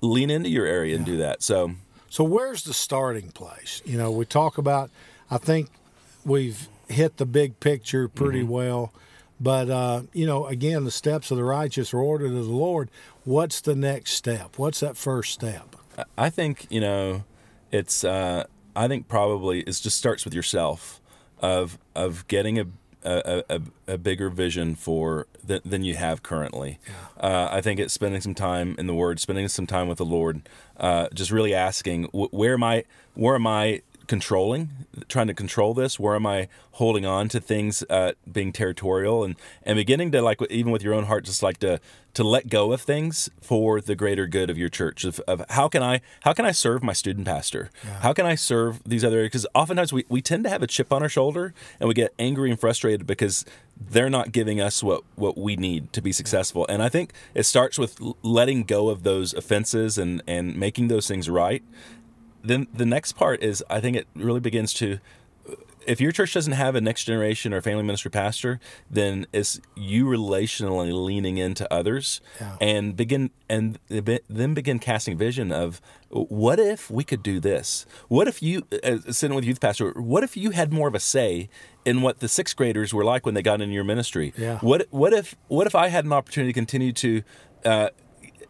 lean 0.00 0.30
into 0.30 0.48
your 0.48 0.66
area 0.66 0.92
yeah. 0.92 0.96
and 0.96 1.06
do 1.06 1.16
that? 1.18 1.42
So, 1.42 1.72
so 2.08 2.24
where's 2.24 2.64
the 2.64 2.74
starting 2.74 3.30
place? 3.30 3.82
You 3.84 3.98
know, 3.98 4.10
we 4.10 4.24
talk 4.24 4.58
about. 4.58 4.90
I 5.30 5.38
think 5.38 5.70
we've 6.24 6.68
hit 6.88 7.16
the 7.16 7.26
big 7.26 7.60
picture 7.60 8.08
pretty 8.08 8.40
mm-hmm. 8.42 8.52
well 8.52 8.92
but, 9.40 9.68
uh, 9.68 10.02
you 10.12 10.26
know, 10.26 10.46
again, 10.46 10.84
the 10.84 10.90
steps 10.90 11.30
of 11.30 11.36
the 11.36 11.44
righteous 11.44 11.92
are 11.92 12.00
ordered 12.00 12.32
of 12.32 12.46
the 12.46 12.52
Lord. 12.52 12.90
What's 13.24 13.60
the 13.60 13.74
next 13.74 14.12
step? 14.12 14.58
What's 14.58 14.80
that 14.80 14.96
first 14.96 15.32
step? 15.32 15.76
I 16.16 16.30
think, 16.30 16.66
you 16.70 16.80
know, 16.80 17.24
it's, 17.70 18.04
uh, 18.04 18.44
I 18.76 18.88
think 18.88 19.08
probably 19.08 19.60
it 19.60 19.66
just 19.66 19.96
starts 19.96 20.24
with 20.24 20.34
yourself 20.34 21.00
of, 21.40 21.78
of 21.94 22.26
getting 22.28 22.58
a, 22.58 22.66
a, 23.04 23.44
a, 23.50 23.60
a 23.88 23.98
bigger 23.98 24.30
vision 24.30 24.74
for 24.74 25.26
th- 25.46 25.62
than 25.64 25.84
you 25.84 25.94
have 25.94 26.22
currently. 26.22 26.78
Uh, 27.20 27.48
I 27.50 27.60
think 27.60 27.78
it's 27.78 27.92
spending 27.92 28.20
some 28.20 28.34
time 28.34 28.74
in 28.78 28.86
the 28.86 28.94
Word, 28.94 29.20
spending 29.20 29.46
some 29.48 29.66
time 29.66 29.88
with 29.88 29.98
the 29.98 30.04
Lord, 30.04 30.42
uh, 30.78 31.08
just 31.12 31.30
really 31.30 31.54
asking, 31.54 32.04
where 32.12 32.54
am 32.54 32.64
I, 32.64 32.84
where 33.14 33.34
am 33.34 33.46
I 33.46 33.82
controlling, 34.06 34.70
trying 35.08 35.26
to 35.26 35.34
control 35.34 35.74
this? 35.74 35.98
Where 35.98 36.14
am 36.14 36.26
I 36.26 36.48
holding 36.72 37.06
on 37.06 37.28
to 37.28 37.40
things, 37.40 37.84
uh, 37.88 38.12
being 38.30 38.52
territorial, 38.52 39.24
and 39.24 39.36
and 39.62 39.76
beginning 39.76 40.12
to 40.12 40.22
like 40.22 40.40
even 40.50 40.72
with 40.72 40.82
your 40.82 40.94
own 40.94 41.04
heart, 41.04 41.24
just 41.24 41.42
like 41.42 41.58
to 41.58 41.80
to 42.14 42.22
let 42.22 42.48
go 42.48 42.72
of 42.72 42.80
things 42.80 43.28
for 43.40 43.80
the 43.80 43.96
greater 43.96 44.26
good 44.26 44.48
of 44.48 44.56
your 44.56 44.68
church. 44.68 45.04
Of, 45.04 45.18
of 45.20 45.44
how 45.50 45.68
can 45.68 45.82
I 45.82 46.00
how 46.20 46.32
can 46.32 46.44
I 46.44 46.52
serve 46.52 46.82
my 46.82 46.92
student 46.92 47.26
pastor? 47.26 47.70
Yeah. 47.84 48.00
How 48.00 48.12
can 48.12 48.24
I 48.24 48.36
serve 48.36 48.82
these 48.84 49.04
other? 49.04 49.24
Because 49.24 49.46
oftentimes 49.54 49.92
we 49.92 50.04
we 50.08 50.22
tend 50.22 50.44
to 50.44 50.50
have 50.50 50.62
a 50.62 50.66
chip 50.66 50.92
on 50.92 51.02
our 51.02 51.08
shoulder 51.08 51.52
and 51.80 51.88
we 51.88 51.94
get 51.94 52.14
angry 52.18 52.50
and 52.50 52.58
frustrated 52.58 53.06
because 53.06 53.44
they're 53.76 54.10
not 54.10 54.32
giving 54.32 54.60
us 54.60 54.82
what 54.82 55.02
what 55.16 55.36
we 55.36 55.56
need 55.56 55.92
to 55.92 56.00
be 56.00 56.12
successful. 56.12 56.66
And 56.68 56.82
I 56.82 56.88
think 56.88 57.12
it 57.34 57.44
starts 57.44 57.78
with 57.78 58.00
letting 58.22 58.62
go 58.62 58.88
of 58.88 59.02
those 59.02 59.34
offenses 59.34 59.98
and 59.98 60.22
and 60.26 60.56
making 60.56 60.88
those 60.88 61.08
things 61.08 61.28
right 61.28 61.62
then 62.44 62.66
the 62.72 62.86
next 62.86 63.12
part 63.12 63.42
is 63.42 63.64
I 63.70 63.80
think 63.80 63.96
it 63.96 64.06
really 64.14 64.40
begins 64.40 64.72
to 64.74 64.98
if 65.86 66.00
your 66.00 66.12
church 66.12 66.32
doesn't 66.32 66.54
have 66.54 66.74
a 66.74 66.80
next 66.80 67.04
generation 67.04 67.52
or 67.52 67.60
family 67.60 67.82
ministry 67.82 68.10
pastor, 68.10 68.58
then 68.90 69.26
it's 69.34 69.60
you 69.76 70.06
relationally 70.06 70.90
leaning 70.94 71.36
into 71.36 71.70
others 71.70 72.22
Yeah. 72.40 72.56
and 72.58 72.96
begin 72.96 73.28
and 73.50 73.78
then 73.90 74.54
begin 74.54 74.78
casting 74.78 75.18
vision 75.18 75.52
of 75.52 75.82
what 76.08 76.58
if 76.58 76.90
we 76.90 77.04
could 77.04 77.22
do 77.22 77.38
this? 77.38 77.84
What 78.08 78.28
if 78.28 78.42
you 78.42 78.62
uh, 78.82 79.12
sitting 79.12 79.34
with 79.34 79.44
youth 79.44 79.60
pastor? 79.60 79.90
What 79.92 80.22
if 80.24 80.38
you 80.38 80.52
had 80.52 80.72
more 80.72 80.88
of 80.88 80.94
a 80.94 81.00
say 81.00 81.50
in 81.84 82.00
what 82.00 82.20
the 82.20 82.28
sixth 82.28 82.56
graders 82.56 82.94
were 82.94 83.04
like 83.04 83.26
when 83.26 83.34
they 83.34 83.42
got 83.42 83.60
into 83.60 83.74
your 83.74 83.84
ministry? 83.84 84.32
Yeah. 84.38 84.60
What 84.60 84.86
what 84.90 85.12
if 85.12 85.34
what 85.48 85.66
if 85.66 85.74
I 85.74 85.88
had 85.88 86.06
an 86.06 86.14
opportunity 86.14 86.50
to 86.54 86.58
continue 86.58 86.92
to 86.92 87.22
uh, 87.66 87.88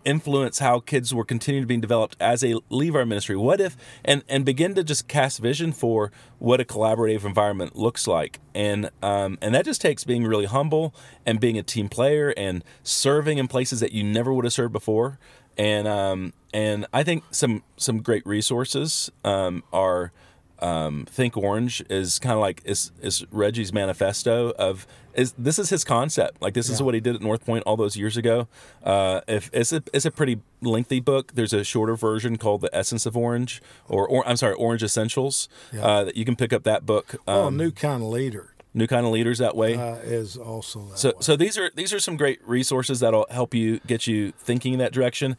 influence 0.05 0.59
how 0.59 0.81
kids 0.81 1.15
were 1.15 1.25
continuing 1.25 1.63
to 1.63 1.67
being 1.67 1.81
developed 1.81 2.17
as 2.21 2.41
they 2.41 2.55
leave 2.71 2.95
our 2.95 3.07
ministry? 3.07 3.37
What 3.37 3.61
if 3.61 3.77
and 4.05 4.23
and 4.29 4.45
begin 4.45 4.75
to 4.75 4.85
just 4.85 5.09
cast 5.09 5.41
vision 5.41 5.73
for 5.73 6.11
what 6.39 6.61
a 6.61 6.65
collaborative 6.65 7.25
environment 7.25 7.75
looks 7.75 8.07
like. 8.07 8.41
And 8.55 8.91
um, 9.03 9.39
and 9.41 9.55
that 9.55 9.65
just 9.65 9.81
takes 9.81 10.05
being 10.05 10.25
really 10.25 10.45
humble 10.45 10.95
and 11.25 11.41
being 11.41 11.59
a 11.59 11.63
team 11.63 11.89
player 11.89 12.35
and 12.37 12.63
serving 12.83 13.39
in 13.39 13.49
places 13.49 13.81
that 13.81 13.93
you 13.93 14.05
never 14.05 14.33
would 14.33 14.45
have 14.45 14.53
served 14.53 14.73
before. 14.73 15.19
And 15.57 15.89
um, 15.89 16.33
and 16.53 16.87
I 16.93 17.03
think 17.03 17.25
some 17.31 17.63
some 17.77 18.03
great 18.03 18.27
resources 18.27 19.11
um, 19.25 19.63
are 19.73 20.13
um, 20.61 21.07
Think 21.09 21.37
Orange 21.37 21.83
is 21.91 22.19
kind 22.19 22.35
of 22.35 22.41
like 22.41 22.63
is 22.65 22.91
is 23.03 23.25
Reggie's 23.31 23.73
manifesto 23.73 24.51
of 24.53 24.87
is 25.15 25.33
this 25.39 25.59
is 25.59 25.71
his 25.71 25.85
concept 25.85 26.41
like 26.43 26.55
this 26.55 26.69
is 26.69 26.83
what 26.83 26.95
he 26.95 27.01
did 27.01 27.15
at 27.15 27.21
North 27.23 27.45
Point 27.47 27.63
all 27.67 27.77
those 27.77 27.97
years 27.97 28.17
ago. 28.17 28.49
Uh, 28.83 29.21
if 29.29 29.51
it's 29.53 29.73
a 29.73 29.83
it's 29.93 30.05
a 30.05 30.11
pretty 30.11 30.41
lengthy 30.61 31.01
book. 31.01 31.33
There's 31.35 31.53
a 31.53 31.63
shorter 31.65 31.95
version 31.97 32.37
called 32.39 32.61
The 32.63 32.71
Essence 32.75 33.05
of 33.07 33.17
Orange 33.17 33.61
or, 33.89 34.09
or 34.09 34.27
I'm 34.27 34.37
sorry 34.37 34.55
Orange 34.55 34.83
Essentials 34.83 35.49
Yeah. 35.73 35.85
uh, 35.87 36.05
that 36.05 36.17
you 36.17 36.25
can 36.25 36.37
pick 36.37 36.53
up 36.53 36.63
that 36.65 36.85
book. 36.87 37.17
A 37.29 37.31
Um, 37.33 37.57
new 37.57 37.71
kind 37.71 38.03
of 38.03 38.09
leader 38.09 38.51
new 38.77 38.89
kind 38.89 39.07
of 39.07 39.13
leaders 39.13 39.39
that 39.39 39.55
way. 39.55 39.77
uh, 39.77 39.95
is 40.03 40.37
also 40.37 40.81
that 40.89 40.99
So, 40.99 41.09
way. 41.11 41.15
so 41.21 41.37
these 41.37 41.57
are 41.57 41.71
these 41.77 41.93
are 41.93 42.01
some 42.01 42.17
great 42.17 42.41
resources 42.45 42.99
that'll 43.01 43.27
help 43.31 43.55
you 43.55 43.79
get 43.87 44.07
you 44.09 44.33
thinking 44.33 44.73
in 44.73 44.79
that 44.81 44.93
direction. 44.93 45.37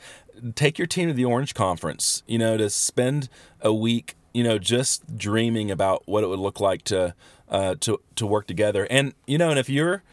Take 0.55 0.77
your 0.77 0.87
team 0.87 1.09
to 1.09 1.13
the 1.13 1.25
Orange 1.25 1.53
Conference. 1.53 2.23
You 2.27 2.37
know, 2.37 2.55
to 2.55 2.69
spend 2.69 3.27
a 3.61 3.73
week, 3.73 4.15
you 4.35 4.43
know, 4.43 4.59
just 4.59 5.17
dreaming 5.17 5.71
about 5.71 6.03
what 6.05 6.21
it 6.21 6.27
would 6.27 6.39
look 6.39 6.59
like 6.59 6.81
to 6.83 7.15
uh, 7.47 7.75
to 7.79 8.01
to 8.15 8.27
work 8.27 8.47
together. 8.47 8.85
And 8.89 9.13
you 9.25 9.37
know, 9.37 9.49
and 9.49 9.57
if 9.57 9.69
you're 9.69 10.03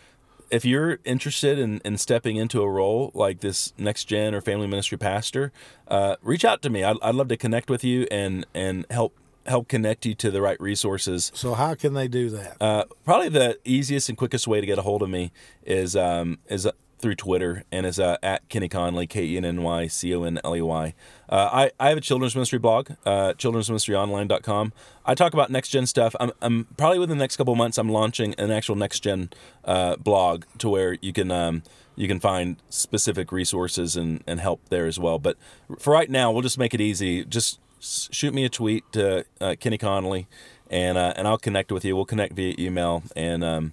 if 0.49 0.65
you're 0.65 1.01
interested 1.05 1.59
in, 1.59 1.81
in 1.85 1.99
stepping 1.99 2.37
into 2.37 2.63
a 2.63 2.71
role 2.71 3.11
like 3.15 3.41
this 3.41 3.73
next 3.79 4.05
gen 4.05 4.33
or 4.33 4.41
family 4.41 4.69
ministry 4.69 4.97
pastor, 4.97 5.51
uh, 5.89 6.17
reach 6.23 6.45
out 6.45 6.63
to 6.63 6.71
me. 6.71 6.85
I'd, 6.85 6.99
I'd 7.03 7.17
love 7.17 7.29
to 7.29 7.37
connect 7.37 7.69
with 7.69 7.83
you 7.83 8.07
and 8.13 8.47
and 8.55 8.87
help 8.91 9.19
help 9.45 9.67
connect 9.67 10.07
you 10.07 10.15
to 10.15 10.31
the 10.31 10.41
right 10.41 10.61
resources 10.61 11.33
so 11.35 11.55
how 11.55 11.75
can 11.75 11.95
they 11.95 12.07
do 12.07 12.31
that? 12.31 12.57
uh, 12.61 12.85
probably 13.05 13.29
the 13.29 13.59
easiest 13.65 14.09
and 14.09 14.17
quickest 14.17 14.47
way 14.47 14.61
to 14.61 14.67
get 14.69 14.79
a 14.79 14.83
hold 14.83 15.03
of 15.03 15.11
me 15.11 15.33
is 15.67 15.97
um, 15.97 16.39
is 16.49 16.65
uh, 16.65 16.71
through 17.03 17.17
Twitter 17.17 17.65
and 17.71 17.85
is 17.85 18.01
uh, 18.01 18.17
at 18.23 18.49
Kenny 18.49 18.69
Conley 18.69 19.07
K 19.07 19.25
E 19.25 19.37
N 19.37 19.45
N 19.45 19.63
Y 19.63 19.89
C 19.89 20.15
O 20.15 20.23
N 20.23 20.41
L 20.43 20.57
E 20.57 20.63
Y. 20.63 20.95
Uh, 21.29 21.51
I 21.53 21.71
I 21.79 21.89
have 21.91 21.99
a 21.99 22.01
children's 22.01 22.35
ministry 22.35 22.59
blog, 22.59 22.93
uh, 23.05 23.35
children'sministryonline.com. 23.35 24.73
I 25.05 25.15
talk 25.15 25.35
about 25.35 25.51
next 25.51 25.69
gen 25.69 25.87
stuff. 25.87 26.15
I'm, 26.21 26.33
I'm 26.41 26.69
probably 26.77 27.01
within 27.01 27.19
the 27.19 27.23
next 27.23 27.37
couple 27.37 27.55
months. 27.57 27.77
I'm 27.77 27.91
launching 27.91 28.35
an 28.35 28.51
actual 28.51 28.77
next 28.77 29.01
gen 29.01 29.31
uh, 29.65 29.97
blog 29.97 30.45
to 30.59 30.71
where 30.71 30.97
you 31.03 31.13
can. 31.13 31.31
Um, 31.31 31.63
you 31.95 32.09
can 32.09 32.21
find 32.21 32.57
specific 32.71 33.31
resources 33.33 33.97
and, 33.97 34.25
and 34.27 34.41
help 34.41 34.67
there 34.71 34.87
as 34.87 34.99
well. 34.99 35.19
But 35.19 35.37
for 35.79 35.93
right 35.93 36.09
now, 36.09 36.33
we'll 36.33 36.41
just 36.41 36.57
make 36.57 36.73
it 36.73 36.81
easy. 36.81 37.23
Just 37.23 37.61
shoot 37.81 38.33
me 38.33 38.47
a 38.47 38.49
tweet 38.49 38.91
to 38.93 39.27
uh, 39.43 39.57
Kenny 39.61 39.77
Conley, 39.77 40.27
and 40.71 40.97
uh, 40.97 41.13
and 41.17 41.29
I'll 41.29 41.39
connect 41.39 41.71
with 41.71 41.85
you. 41.85 41.95
We'll 41.95 42.07
connect 42.07 42.35
via 42.35 42.55
email, 42.59 43.03
and 43.15 43.45
um, 43.45 43.73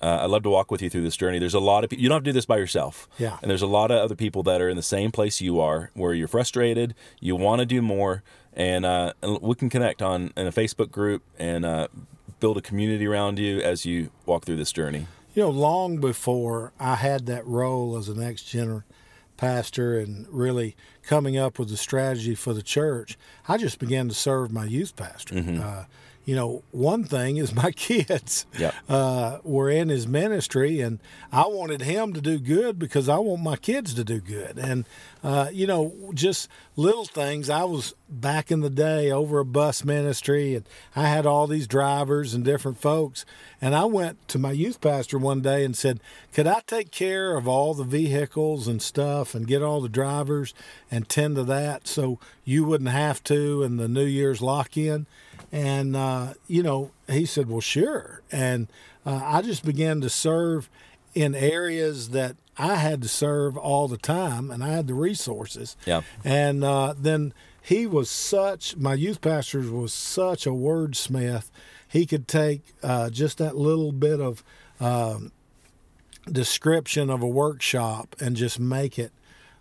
uh, 0.00 0.20
I'd 0.22 0.30
love 0.30 0.42
to 0.42 0.50
walk 0.50 0.70
with 0.70 0.82
you 0.82 0.90
through 0.90 1.02
this 1.02 1.16
journey. 1.16 1.38
There's 1.38 1.54
a 1.54 1.60
lot 1.60 1.84
of 1.84 1.90
people. 1.90 2.02
You 2.02 2.08
don't 2.08 2.16
have 2.16 2.24
to 2.24 2.30
do 2.30 2.34
this 2.34 2.46
by 2.46 2.58
yourself. 2.58 3.08
Yeah. 3.18 3.38
And 3.40 3.50
there's 3.50 3.62
a 3.62 3.66
lot 3.66 3.90
of 3.90 3.98
other 3.98 4.14
people 4.14 4.42
that 4.44 4.60
are 4.60 4.68
in 4.68 4.76
the 4.76 4.82
same 4.82 5.10
place 5.10 5.40
you 5.40 5.60
are, 5.60 5.90
where 5.94 6.12
you're 6.12 6.28
frustrated, 6.28 6.94
you 7.20 7.36
want 7.36 7.60
to 7.60 7.66
do 7.66 7.80
more, 7.80 8.22
and, 8.52 8.84
uh, 8.84 9.12
and 9.22 9.40
we 9.40 9.54
can 9.54 9.70
connect 9.70 10.02
on 10.02 10.32
in 10.36 10.46
a 10.46 10.52
Facebook 10.52 10.90
group 10.90 11.22
and 11.38 11.64
uh, 11.64 11.88
build 12.40 12.58
a 12.58 12.60
community 12.60 13.06
around 13.06 13.38
you 13.38 13.60
as 13.60 13.86
you 13.86 14.10
walk 14.26 14.44
through 14.44 14.56
this 14.56 14.72
journey. 14.72 15.06
You 15.34 15.44
know, 15.44 15.50
long 15.50 15.98
before 15.98 16.72
I 16.78 16.96
had 16.96 17.26
that 17.26 17.46
role 17.46 17.96
as 17.96 18.08
a 18.08 18.14
next 18.14 18.44
gen 18.44 18.84
pastor 19.36 19.98
and 19.98 20.26
really 20.28 20.76
coming 21.02 21.36
up 21.36 21.58
with 21.58 21.68
the 21.70 21.76
strategy 21.76 22.34
for 22.34 22.52
the 22.52 22.62
church, 22.62 23.18
I 23.48 23.56
just 23.56 23.78
began 23.78 24.08
to 24.08 24.14
serve 24.14 24.52
my 24.52 24.64
youth 24.64 24.94
pastor. 24.94 25.34
Mm-hmm. 25.34 25.60
You 26.24 26.34
know, 26.36 26.62
one 26.70 27.04
thing 27.04 27.36
is 27.36 27.54
my 27.54 27.70
kids 27.76 28.46
Yep. 28.58 28.74
uh, 28.88 29.38
were 29.44 29.68
in 29.68 29.88
his 29.90 30.06
ministry, 30.08 30.80
and 30.80 30.98
I 31.30 31.46
wanted 31.46 31.82
him 31.82 32.12
to 32.14 32.20
do 32.20 32.38
good 32.38 32.78
because 32.78 33.08
I 33.08 33.18
want 33.18 33.42
my 33.42 33.56
kids 33.56 33.92
to 33.94 34.04
do 34.04 34.20
good. 34.20 34.58
And, 34.58 34.86
uh, 35.22 35.48
you 35.52 35.66
know, 35.66 35.92
just 36.14 36.48
little 36.76 37.04
things. 37.04 37.50
I 37.50 37.64
was 37.64 37.94
back 38.08 38.50
in 38.50 38.60
the 38.60 38.70
day 38.70 39.10
over 39.10 39.38
a 39.38 39.44
bus 39.44 39.84
ministry, 39.84 40.54
and 40.54 40.64
I 40.96 41.08
had 41.08 41.26
all 41.26 41.46
these 41.46 41.66
drivers 41.66 42.32
and 42.32 42.44
different 42.44 42.80
folks. 42.80 43.24
And 43.60 43.74
I 43.74 43.84
went 43.84 44.26
to 44.28 44.38
my 44.38 44.52
youth 44.52 44.80
pastor 44.80 45.18
one 45.18 45.40
day 45.42 45.64
and 45.64 45.76
said, 45.76 46.00
Could 46.32 46.46
I 46.46 46.60
take 46.66 46.90
care 46.90 47.36
of 47.36 47.46
all 47.46 47.74
the 47.74 47.84
vehicles 47.84 48.66
and 48.66 48.80
stuff 48.80 49.34
and 49.34 49.46
get 49.46 49.62
all 49.62 49.80
the 49.82 49.88
drivers 49.88 50.54
and 50.90 51.08
tend 51.08 51.36
to 51.36 51.44
that 51.44 51.86
so 51.86 52.18
you 52.44 52.64
wouldn't 52.64 52.90
have 52.90 53.22
to 53.24 53.62
in 53.62 53.76
the 53.76 53.88
New 53.88 54.06
Year's 54.06 54.40
lock 54.40 54.76
in? 54.76 55.06
And, 55.54 55.94
uh, 55.94 56.34
you 56.48 56.64
know, 56.64 56.90
he 57.08 57.26
said, 57.26 57.48
Well, 57.48 57.60
sure. 57.60 58.22
And 58.32 58.66
uh, 59.06 59.20
I 59.22 59.40
just 59.40 59.64
began 59.64 60.00
to 60.00 60.10
serve 60.10 60.68
in 61.14 61.36
areas 61.36 62.08
that 62.08 62.34
I 62.58 62.74
had 62.74 63.00
to 63.02 63.08
serve 63.08 63.56
all 63.56 63.86
the 63.86 63.96
time 63.96 64.50
and 64.50 64.64
I 64.64 64.70
had 64.70 64.88
the 64.88 64.94
resources. 64.94 65.76
Yeah. 65.86 66.00
And 66.24 66.64
uh, 66.64 66.94
then 66.98 67.32
he 67.62 67.86
was 67.86 68.10
such, 68.10 68.76
my 68.76 68.94
youth 68.94 69.20
pastor 69.20 69.60
was 69.60 69.92
such 69.92 70.44
a 70.44 70.50
wordsmith. 70.50 71.50
He 71.86 72.04
could 72.04 72.26
take 72.26 72.74
uh, 72.82 73.10
just 73.10 73.38
that 73.38 73.56
little 73.56 73.92
bit 73.92 74.20
of 74.20 74.42
um, 74.80 75.30
description 76.28 77.10
of 77.10 77.22
a 77.22 77.28
workshop 77.28 78.16
and 78.18 78.34
just 78.34 78.58
make 78.58 78.98
it 78.98 79.12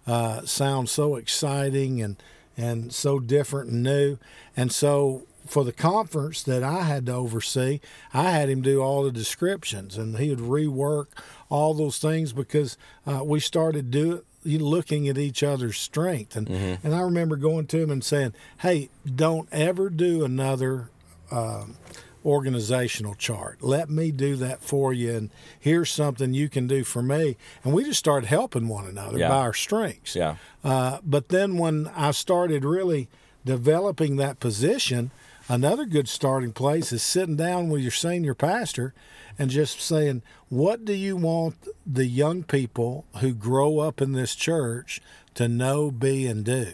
uh, 0.07 0.43
sound 0.43 0.89
so 0.89 1.17
exciting 1.17 2.01
and 2.01 2.17
and 2.55 2.93
so 2.93 3.19
different 3.19 3.71
and 3.71 3.83
new. 3.83 4.17
And 4.55 4.71
so 4.71 5.25
for 5.45 5.63
the 5.63 5.71
conference 5.73 6.41
that 6.43 6.63
I 6.63 6.83
had 6.83 7.05
to 7.07 7.13
oversee, 7.13 7.79
I 8.13 8.31
had 8.31 8.49
him 8.49 8.61
do 8.61 8.81
all 8.81 9.03
the 9.03 9.11
descriptions 9.11 9.97
and 9.97 10.17
he 10.17 10.29
would 10.29 10.39
rework 10.39 11.07
all 11.49 11.73
those 11.73 11.97
things 11.99 12.33
because 12.33 12.77
uh, 13.05 13.21
we 13.23 13.39
started 13.39 13.91
do 13.91 14.23
looking 14.45 15.07
at 15.07 15.17
each 15.17 15.41
other's 15.43 15.77
strength. 15.77 16.35
And 16.35 16.49
and 16.49 16.93
I 16.95 17.01
remember 17.01 17.35
going 17.35 17.67
to 17.67 17.81
him 17.81 17.89
and 17.91 18.03
saying, 18.03 18.33
"Hey, 18.59 18.89
don't 19.05 19.47
ever 19.51 19.89
do 19.89 20.23
another." 20.25 20.89
Um, 21.31 21.77
organizational 22.25 23.15
chart. 23.15 23.57
Let 23.61 23.89
me 23.89 24.09
do 24.09 24.37
that 24.37 24.61
for 24.63 24.93
you, 24.93 25.13
and 25.13 25.29
here's 25.59 25.89
something 25.91 26.33
you 26.33 26.47
can 26.47 26.67
do 26.67 26.85
for 26.85 27.01
me. 27.01 27.35
And 27.65 27.73
we 27.73 27.83
just 27.83 27.99
started 27.99 28.27
helping 28.27 28.69
one 28.69 28.85
another 28.87 29.17
Yeah. 29.17 29.27
by 29.27 29.39
our 29.39 29.53
strengths. 29.53 30.15
Yeah. 30.15 30.37
Uh, 30.63 30.99
but 31.03 31.27
then 31.27 31.57
when 31.57 31.89
I 31.93 32.11
started 32.11 32.63
really 32.63 33.09
developing 33.43 34.15
that 34.17 34.39
position, 34.39 35.11
another 35.53 35.85
good 35.85 36.09
starting 36.09 36.51
place 36.51 36.91
is 36.91 37.03
sitting 37.03 37.35
down 37.35 37.69
with 37.69 37.81
your 37.81 37.91
senior 37.91 38.33
pastor 38.33 38.91
and 39.37 39.51
just 39.51 39.79
saying, 39.79 40.23
What 40.49 40.83
do 40.83 40.93
you 40.93 41.15
want 41.15 41.67
the 41.85 42.05
young 42.05 42.43
people 42.43 43.05
who 43.17 43.33
grow 43.33 43.77
up 43.79 44.01
in 44.01 44.13
this 44.13 44.33
church 44.33 44.99
to 45.35 45.47
know, 45.47 45.91
be, 45.91 46.25
and 46.25 46.43
do? 46.43 46.71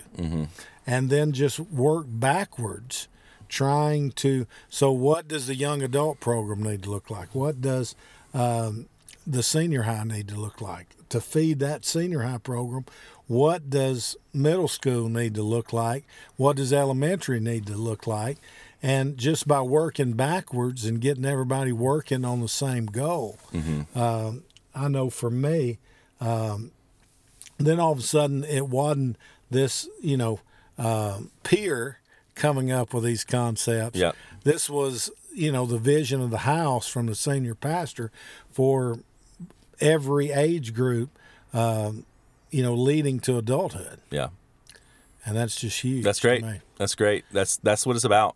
And 0.88 1.10
then 1.10 1.34
just 1.34 1.60
work 1.60 2.06
backwards, 2.08 3.10
trying 3.50 4.12
to. 4.13 4.48
So, 4.70 4.92
what 4.92 5.28
does 5.28 5.48
the 5.48 5.56
young 5.56 5.84
adult 5.84 6.20
program 6.22 6.63
need 6.63 6.84
to 6.84 6.89
look 6.89 7.10
like? 7.10 7.36
What 7.36 7.62
does 7.62 7.96
um, 8.34 8.88
the 9.28 9.44
senior 9.44 9.84
high 9.84 10.04
need 10.06 10.28
to 10.30 10.36
look 10.36 10.62
like 10.62 10.96
to 11.10 11.20
feed 11.20 11.60
that 11.60 11.86
senior 11.86 12.22
high 12.22 12.38
program 12.38 12.86
what 13.28 13.70
does 13.70 14.15
middle 14.34 14.68
school 14.68 15.08
need 15.08 15.36
to 15.36 15.44
look 15.44 15.72
like 15.72 16.04
what 16.36 16.56
does 16.56 16.74
elementary 16.74 17.39
need 17.39 17.65
to 17.65 17.76
look 17.76 18.08
like 18.08 18.38
and 18.82 19.18
just 19.18 19.48
by 19.48 19.62
working 19.62 20.13
backwards 20.13 20.86
and 20.86 21.02
getting 21.02 21.26
everybody 21.26 21.72
working 21.72 22.24
on 22.24 22.39
the 22.42 22.48
same 22.48 22.86
goal 22.86 23.38
um, 23.96 24.44
i 24.76 24.88
know 24.88 25.10
for 25.10 25.30
me 25.30 25.78
um, 26.22 26.72
then 27.58 27.80
all 27.80 27.92
of 27.92 28.00
a 28.00 28.04
sudden 28.04 28.44
it 28.44 28.68
wasn't 28.68 29.18
this 29.50 29.88
you 30.02 30.15
know 30.18 30.39
um, 30.78 31.30
peer 31.44 32.00
coming 32.36 32.72
up 32.72 32.94
with 32.94 33.04
these 33.04 33.24
concepts 33.26 34.00
Yep. 34.00 34.15
this 34.44 34.70
was 34.70 35.12
you 35.36 35.52
know 35.52 35.65
the 35.65 35.78
vision 35.78 36.22
of 36.22 36.30
the 36.30 36.39
house 36.39 36.88
from 36.88 37.08
the 37.08 37.15
senior 37.15 37.56
pastor 37.56 38.12
for 38.50 39.00
every 39.82 40.32
age 40.32 40.74
group 40.74 41.10
um, 41.54 42.06
you 42.52 42.63
know 42.63 42.74
leading 42.74 43.20
to 43.22 43.38
adulthood 43.38 44.00
Yeah. 44.12 44.30
and 45.26 45.36
that's 45.36 45.56
just 45.60 45.82
huge 45.82 46.04
That's 46.04 46.20
great. 46.20 46.44
That's 46.78 46.96
great. 46.96 47.26
That's 47.32 47.58
that's 47.58 47.86
what 47.86 47.96
it's 47.98 48.06
about. 48.06 48.36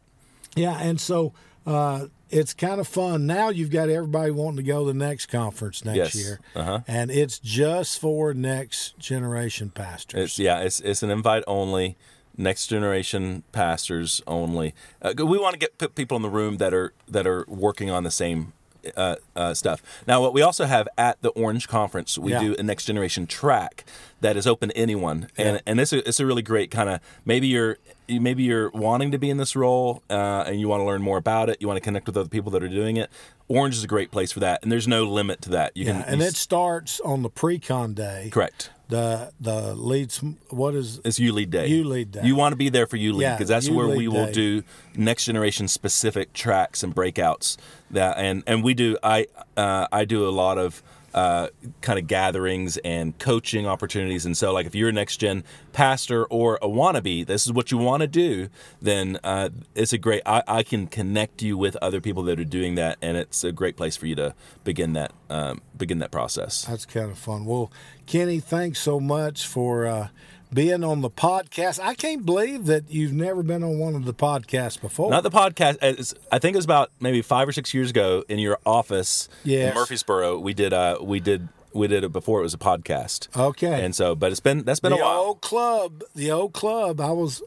Yeah 0.55 0.77
and 0.79 0.99
so 0.99 1.33
uh, 1.65 2.07
it's 2.29 2.53
kind 2.53 2.81
of 2.81 2.87
fun. 2.87 3.25
Now 3.25 3.49
you've 3.49 3.69
got 3.69 3.87
everybody 3.89 4.31
wanting 4.31 4.57
to 4.57 4.63
go 4.63 4.79
to 4.85 4.87
the 4.91 4.93
next 4.93 5.27
conference 5.27 5.85
next 5.85 5.97
Yes. 5.97 6.15
year, 6.15 6.39
Uh-huh. 6.55 6.79
and 6.87 7.09
it's 7.11 7.39
just 7.39 7.99
for 7.99 8.33
next 8.33 8.97
generation 8.99 9.69
pastors. 9.69 10.23
It's 10.23 10.39
yeah, 10.39 10.59
it's 10.59 10.79
it's 10.81 11.03
an 11.03 11.09
invite 11.11 11.43
only, 11.47 11.95
next 12.35 12.67
generation 12.67 13.43
pastors 13.53 14.21
only. 14.27 14.73
Uh, 15.01 15.13
we 15.17 15.37
want 15.37 15.53
to 15.53 15.59
get 15.59 15.77
put 15.77 15.95
people 15.95 16.17
in 16.17 16.21
the 16.23 16.29
room 16.29 16.57
that 16.57 16.73
are 16.73 16.91
that 17.07 17.25
are 17.27 17.45
working 17.47 17.89
on 17.89 18.03
the 18.03 18.11
same 18.11 18.51
uh, 18.97 19.15
uh, 19.37 19.53
stuff. 19.53 19.81
Now, 20.05 20.19
what 20.19 20.33
we 20.33 20.41
also 20.41 20.65
have 20.65 20.89
at 20.97 21.21
the 21.21 21.29
Orange 21.29 21.69
Conference, 21.69 22.17
we 22.17 22.31
Yeah. 22.33 22.41
do 22.41 22.55
a 22.59 22.63
next 22.63 22.83
generation 22.85 23.25
track 23.27 23.85
that 24.19 24.35
is 24.35 24.45
open 24.45 24.67
to 24.69 24.77
anyone, 24.77 25.29
and 25.37 25.61
and 25.65 25.79
it's 25.79 25.93
a, 25.93 26.05
it's 26.05 26.19
a 26.19 26.25
really 26.25 26.41
great 26.41 26.71
kind 26.71 26.89
of 26.89 26.99
maybe 27.23 27.47
you're 27.47 27.77
you- 28.07 28.21
maybe 28.21 28.43
you're 28.43 28.69
wanting 28.71 29.11
to 29.11 29.17
be 29.17 29.29
in 29.29 29.37
this 29.37 29.55
role 29.55 30.03
uh, 30.09 30.43
and 30.47 30.59
you 30.59 30.67
want 30.67 30.81
to 30.81 30.85
learn 30.85 31.01
more 31.01 31.17
about 31.17 31.49
it. 31.49 31.57
You 31.59 31.67
want 31.67 31.77
to 31.77 31.81
connect 31.81 32.07
with 32.07 32.17
other 32.17 32.29
people 32.29 32.51
that 32.51 32.63
are 32.63 32.69
doing 32.69 32.97
it. 32.97 33.09
Orange 33.47 33.75
is 33.75 33.83
a 33.83 33.87
great 33.87 34.09
place 34.11 34.31
for 34.31 34.39
that, 34.39 34.63
and 34.63 34.71
there's 34.71 34.87
no 34.87 35.03
limit 35.03 35.41
to 35.43 35.49
that. 35.51 35.75
You 35.75 35.85
yeah, 35.85 36.01
can 36.03 36.13
and 36.13 36.21
it 36.21 36.35
starts 36.35 36.99
on 37.01 37.21
the 37.23 37.29
pre-con 37.29 37.93
day. 37.93 38.29
correct. 38.31 38.69
The 38.89 39.31
the 39.39 39.73
leads. 39.75 40.21
What 40.49 40.75
is 40.75 41.01
It's 41.03 41.19
you 41.19 41.33
lead 41.33 41.49
day. 41.49 41.67
You 41.67 41.83
lead 41.83 42.11
day. 42.11 42.21
You 42.23 42.35
want 42.35 42.53
to 42.53 42.57
be 42.57 42.69
there 42.69 42.85
for 42.85 42.97
you 42.97 43.13
lead 43.13 43.23
Yeah, 43.23 43.35
because 43.35 43.49
that's 43.49 43.69
where 43.69 43.87
we 43.87 44.07
will 44.07 44.31
do 44.31 44.63
next 44.95 45.25
generation 45.25 45.67
specific 45.67 46.33
tracks 46.33 46.83
and 46.83 46.93
breakouts. 46.95 47.57
That 47.91 48.17
and 48.17 48.43
and 48.45 48.63
we 48.63 48.73
do. 48.73 48.97
I 49.01 49.27
uh, 49.57 49.87
I 49.91 50.05
do 50.05 50.27
a 50.27 50.31
lot 50.31 50.57
of. 50.57 50.83
Uh, 51.13 51.49
kind 51.81 51.99
of 51.99 52.07
gatherings 52.07 52.77
and 52.77 53.17
coaching 53.19 53.67
opportunities, 53.67 54.25
and 54.25 54.35
so 54.35 54.51
like 54.51 54.65
if 54.65 54.73
you're 54.73 54.89
a 54.89 54.91
next 54.91 55.17
gen 55.17 55.43
pastor 55.71 56.25
or 56.25 56.57
a 56.61 56.67
wannabe, 56.67 57.23
this 57.25 57.45
is 57.45 57.53
what 57.53 57.71
you 57.71 57.77
want 57.77 58.01
to 58.01 58.07
do. 58.07 58.49
Then 58.81 59.19
uh, 59.23 59.49
it's 59.75 59.93
a 59.93 59.99
great. 59.99 60.23
I, 60.25 60.41
I 60.47 60.63
can 60.63 60.87
connect 60.87 61.43
you 61.43 61.55
with 61.55 61.75
other 61.83 62.01
people 62.01 62.23
that 62.23 62.39
are 62.39 62.43
doing 62.45 62.73
that, 62.75 62.97
and 62.99 63.15
it's 63.15 63.43
a 63.43 63.51
great 63.51 63.77
place 63.77 63.95
for 63.95 64.07
you 64.07 64.15
to 64.15 64.33
begin 64.63 64.93
that 64.93 65.13
um, 65.29 65.61
begin 65.77 65.99
that 65.99 66.09
process. 66.11 66.65
That's 66.65 66.85
kind 66.85 67.11
of 67.11 67.17
fun. 67.17 67.45
Well, 67.45 67.71
Kenny, 68.07 68.39
thanks 68.39 68.79
so 68.79 68.99
much 68.99 69.45
for 69.45 69.85
uh, 69.85 70.07
being 70.53 70.83
on 70.83 71.01
the 71.01 71.09
podcast. 71.09 71.79
I 71.81 71.95
can't 71.95 72.25
believe 72.25 72.65
that 72.65 72.89
you've 72.89 73.13
never 73.13 73.43
been 73.43 73.63
on 73.63 73.79
one 73.79 73.95
of 73.95 74.05
the 74.05 74.13
podcasts 74.13 74.79
before. 74.79 75.09
Not 75.09 75.23
the 75.23 75.31
podcast. 75.31 75.75
it's- 75.81 76.13
I 76.31 76.39
think 76.39 76.55
it 76.55 76.57
was 76.57 76.65
about 76.65 76.91
maybe 76.99 77.21
five 77.21 77.47
or 77.47 77.51
six 77.51 77.73
years 77.73 77.89
ago 77.89 78.23
in 78.29 78.39
your 78.39 78.59
office 78.65 79.29
Yes. 79.43 79.69
in 79.69 79.75
Murfreesboro. 79.75 80.39
We 80.39 80.53
did. 80.53 80.73
Uh, 80.73 80.97
we 81.01 81.19
did. 81.19 81.47
We 81.75 81.87
did 81.87 82.03
it 82.03 82.11
before 82.11 82.39
it 82.39 82.43
was 82.43 82.53
a 82.53 82.57
podcast. 82.59 83.35
Okay. 83.35 83.83
And 83.83 83.95
so, 83.95 84.13
but 84.13 84.31
it's 84.31 84.39
been 84.39 84.63
that's 84.63 84.79
been 84.79 84.91
the 84.91 84.99
a 84.99 85.01
while. 85.01 85.19
old 85.19 85.41
club, 85.41 86.03
the 86.15 86.29
old 86.29 86.53
club. 86.53 87.01
I 87.01 87.09
was, 87.11 87.41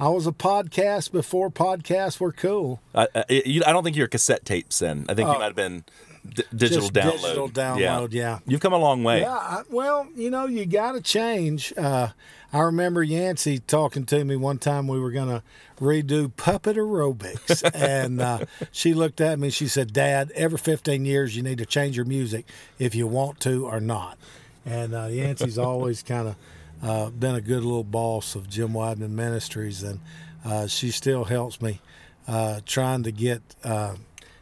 I 0.00 0.08
was 0.08 0.26
a 0.26 0.32
podcast 0.32 1.12
before 1.12 1.50
podcasts 1.50 2.18
were 2.18 2.32
cool. 2.32 2.80
I, 2.94 3.08
I, 3.14 3.24
you, 3.44 3.62
I 3.66 3.72
don't 3.74 3.84
think 3.84 3.94
you're 3.94 4.08
cassette 4.08 4.46
tapes 4.46 4.78
then. 4.78 5.04
I 5.10 5.12
think 5.14 5.28
you 5.28 5.34
might 5.38 5.44
have 5.44 5.54
been 5.54 5.84
d- 6.26 6.42
digital 6.54 6.88
download. 6.88 7.20
digital 7.22 7.48
download, 7.48 8.12
yeah. 8.12 8.38
You've 8.46 8.60
come 8.60 8.72
a 8.72 8.78
long 8.78 9.04
way. 9.04 9.20
Yeah, 9.20 9.32
I, 9.32 9.62
well, 9.70 10.06
you 10.14 10.30
know, 10.30 10.46
you 10.46 10.66
got 10.66 10.92
to 10.92 11.00
change. 11.00 11.72
Uh, 11.76 12.08
I 12.52 12.60
remember 12.60 13.02
Yancey 13.02 13.58
talking 13.58 14.06
to 14.06 14.24
me 14.24 14.34
one 14.36 14.58
time. 14.58 14.88
We 14.88 14.98
were 14.98 15.10
going 15.10 15.28
to 15.28 15.42
redo 15.80 16.34
puppet 16.34 16.76
aerobics, 16.76 17.68
and 17.74 18.20
uh, 18.20 18.46
she 18.72 18.94
looked 18.94 19.20
at 19.20 19.38
me. 19.38 19.50
She 19.50 19.68
said, 19.68 19.92
"Dad, 19.92 20.30
every 20.34 20.58
15 20.58 21.04
years, 21.04 21.36
you 21.36 21.42
need 21.42 21.58
to 21.58 21.66
change 21.66 21.96
your 21.96 22.06
music 22.06 22.46
if 22.78 22.94
you 22.94 23.06
want 23.06 23.40
to 23.40 23.66
or 23.66 23.80
not." 23.80 24.16
And 24.64 24.94
uh, 24.94 25.06
Yancey's 25.06 25.58
always 25.70 26.02
kind 26.02 26.28
of 26.28 26.36
uh, 26.82 27.10
been 27.10 27.34
a 27.34 27.40
good 27.42 27.62
little 27.62 27.84
boss 27.84 28.34
of 28.34 28.48
Jim 28.48 28.72
Wideman 28.72 29.10
Ministries, 29.10 29.82
and 29.82 30.00
uh, 30.44 30.66
she 30.66 30.90
still 30.90 31.24
helps 31.24 31.60
me 31.60 31.80
uh, 32.26 32.60
trying 32.64 33.02
to 33.02 33.12
get, 33.12 33.42
uh, 33.62 33.94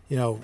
you 0.09 0.17
know. 0.17 0.41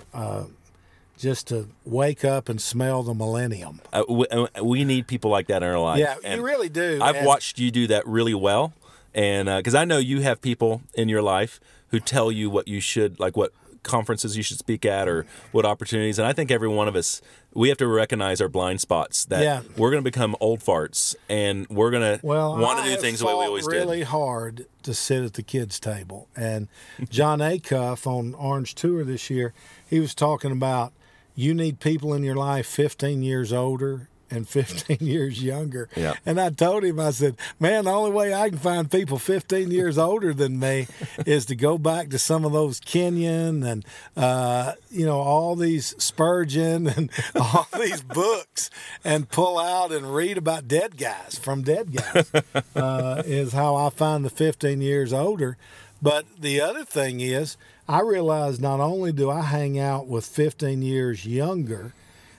Uh, 1.22 1.28
just 1.28 1.48
to 1.48 1.68
wake 1.84 2.24
up 2.24 2.48
and 2.48 2.60
smell 2.60 3.02
the 3.02 3.14
millennium. 3.14 3.80
Uh, 3.92 4.02
we, 4.08 4.26
uh, 4.28 4.46
we 4.62 4.84
need 4.84 5.06
people 5.06 5.30
like 5.30 5.46
that 5.46 5.62
in 5.62 5.68
our 5.68 5.78
life. 5.78 5.98
Yeah, 5.98 6.16
And 6.24 6.40
you 6.40 6.46
really 6.46 6.68
do. 6.68 6.98
I've 7.02 7.16
And- 7.16 7.26
watched 7.26 7.58
you 7.58 7.70
do 7.70 7.86
that 7.88 8.06
really 8.06 8.34
well, 8.34 8.72
and 9.14 9.48
because 9.48 9.74
I 9.74 9.84
know 9.84 9.98
you 9.98 10.20
have 10.22 10.40
people 10.40 10.82
in 10.94 11.08
your 11.08 11.22
life 11.22 11.60
who 11.88 12.00
tell 12.00 12.32
you 12.32 12.50
what 12.50 12.66
you 12.68 12.80
should 12.80 13.20
like, 13.20 13.36
what 13.36 13.52
conferences 13.82 14.36
you 14.36 14.44
should 14.44 14.58
speak 14.58 14.84
at, 14.84 15.08
or 15.08 15.26
what 15.50 15.64
opportunities. 15.66 16.16
And 16.18 16.26
I 16.26 16.32
think 16.32 16.52
every 16.52 16.68
one 16.68 16.86
of 16.86 16.94
us, 16.94 17.20
we 17.52 17.68
have 17.68 17.78
to 17.78 17.86
recognize 17.88 18.40
our 18.40 18.48
blind 18.48 18.80
spots. 18.80 19.24
That 19.24 19.42
Yeah. 19.42 19.62
we're 19.76 19.90
going 19.90 20.02
to 20.02 20.08
become 20.08 20.36
old 20.40 20.60
farts, 20.60 21.16
and 21.28 21.66
we're 21.68 21.90
going 21.90 22.18
to 22.18 22.24
Well, 22.24 22.56
want 22.58 22.78
I 22.78 22.88
to 22.88 22.94
do 22.94 23.00
things 23.00 23.18
the 23.18 23.26
way 23.26 23.34
we 23.34 23.44
always 23.44 23.66
really 23.66 23.78
did. 23.78 23.84
Really 23.86 24.02
hard 24.02 24.66
to 24.84 24.94
sit 24.94 25.24
at 25.24 25.34
the 25.34 25.42
kids' 25.42 25.80
table. 25.80 26.28
And 26.36 26.68
Jon 27.10 27.40
Acuff 27.40 28.06
on 28.06 28.34
Orange 28.34 28.74
Tour 28.76 29.02
this 29.04 29.28
year, 29.30 29.52
he 29.90 29.98
was 29.98 30.14
talking 30.14 30.52
about 30.52 30.92
you 31.34 31.54
need 31.54 31.80
people 31.80 32.14
in 32.14 32.22
your 32.22 32.36
life 32.36 32.66
15 32.66 33.22
years 33.22 33.52
older 33.52 34.08
and 34.32 34.48
15 34.48 34.98
years 35.00 35.42
younger. 35.42 35.88
Yeah. 35.94 36.14
And 36.24 36.40
I 36.40 36.50
told 36.50 36.84
him, 36.84 36.98
I 36.98 37.10
said, 37.10 37.36
man, 37.60 37.84
the 37.84 37.90
only 37.90 38.10
way 38.10 38.34
I 38.34 38.48
can 38.48 38.58
find 38.58 38.90
people 38.90 39.18
15 39.18 39.70
years 39.70 39.98
older 39.98 40.32
than 40.32 40.58
me 40.58 40.86
is 41.26 41.46
to 41.46 41.54
go 41.54 41.78
back 41.78 42.08
to 42.10 42.18
some 42.18 42.44
of 42.44 42.52
those 42.52 42.80
Kenyon 42.80 43.62
and, 43.62 43.84
uh, 44.16 44.72
you 44.90 45.04
know, 45.06 45.20
all 45.20 45.54
these 45.54 45.94
Spurgeon 46.02 46.86
and 46.86 47.10
all 47.34 47.68
these 47.78 48.02
books 48.02 48.70
and 49.04 49.28
pull 49.28 49.58
out 49.58 49.92
and 49.92 50.14
read 50.14 50.38
about 50.38 50.66
dead 50.66 50.96
guys 50.96 51.38
from 51.38 51.62
dead 51.62 51.92
guys 51.92 52.32
uh, 52.74 53.22
is 53.26 53.52
how 53.52 53.76
I 53.76 53.90
find 53.90 54.24
the 54.24 54.30
15 54.30 54.80
years 54.80 55.12
older. 55.12 55.56
But 56.00 56.24
the 56.40 56.60
other 56.60 56.84
thing 56.84 57.20
is, 57.20 57.56
I 57.88 58.00
realize 58.00 58.60
not 58.60 58.80
only 58.80 59.12
do 59.12 59.30
I 59.30 59.42
hang 59.42 59.78
out 59.78 60.06
with 60.06 60.24
15 60.26 60.82
years 60.82 61.26
younger, 61.26 61.92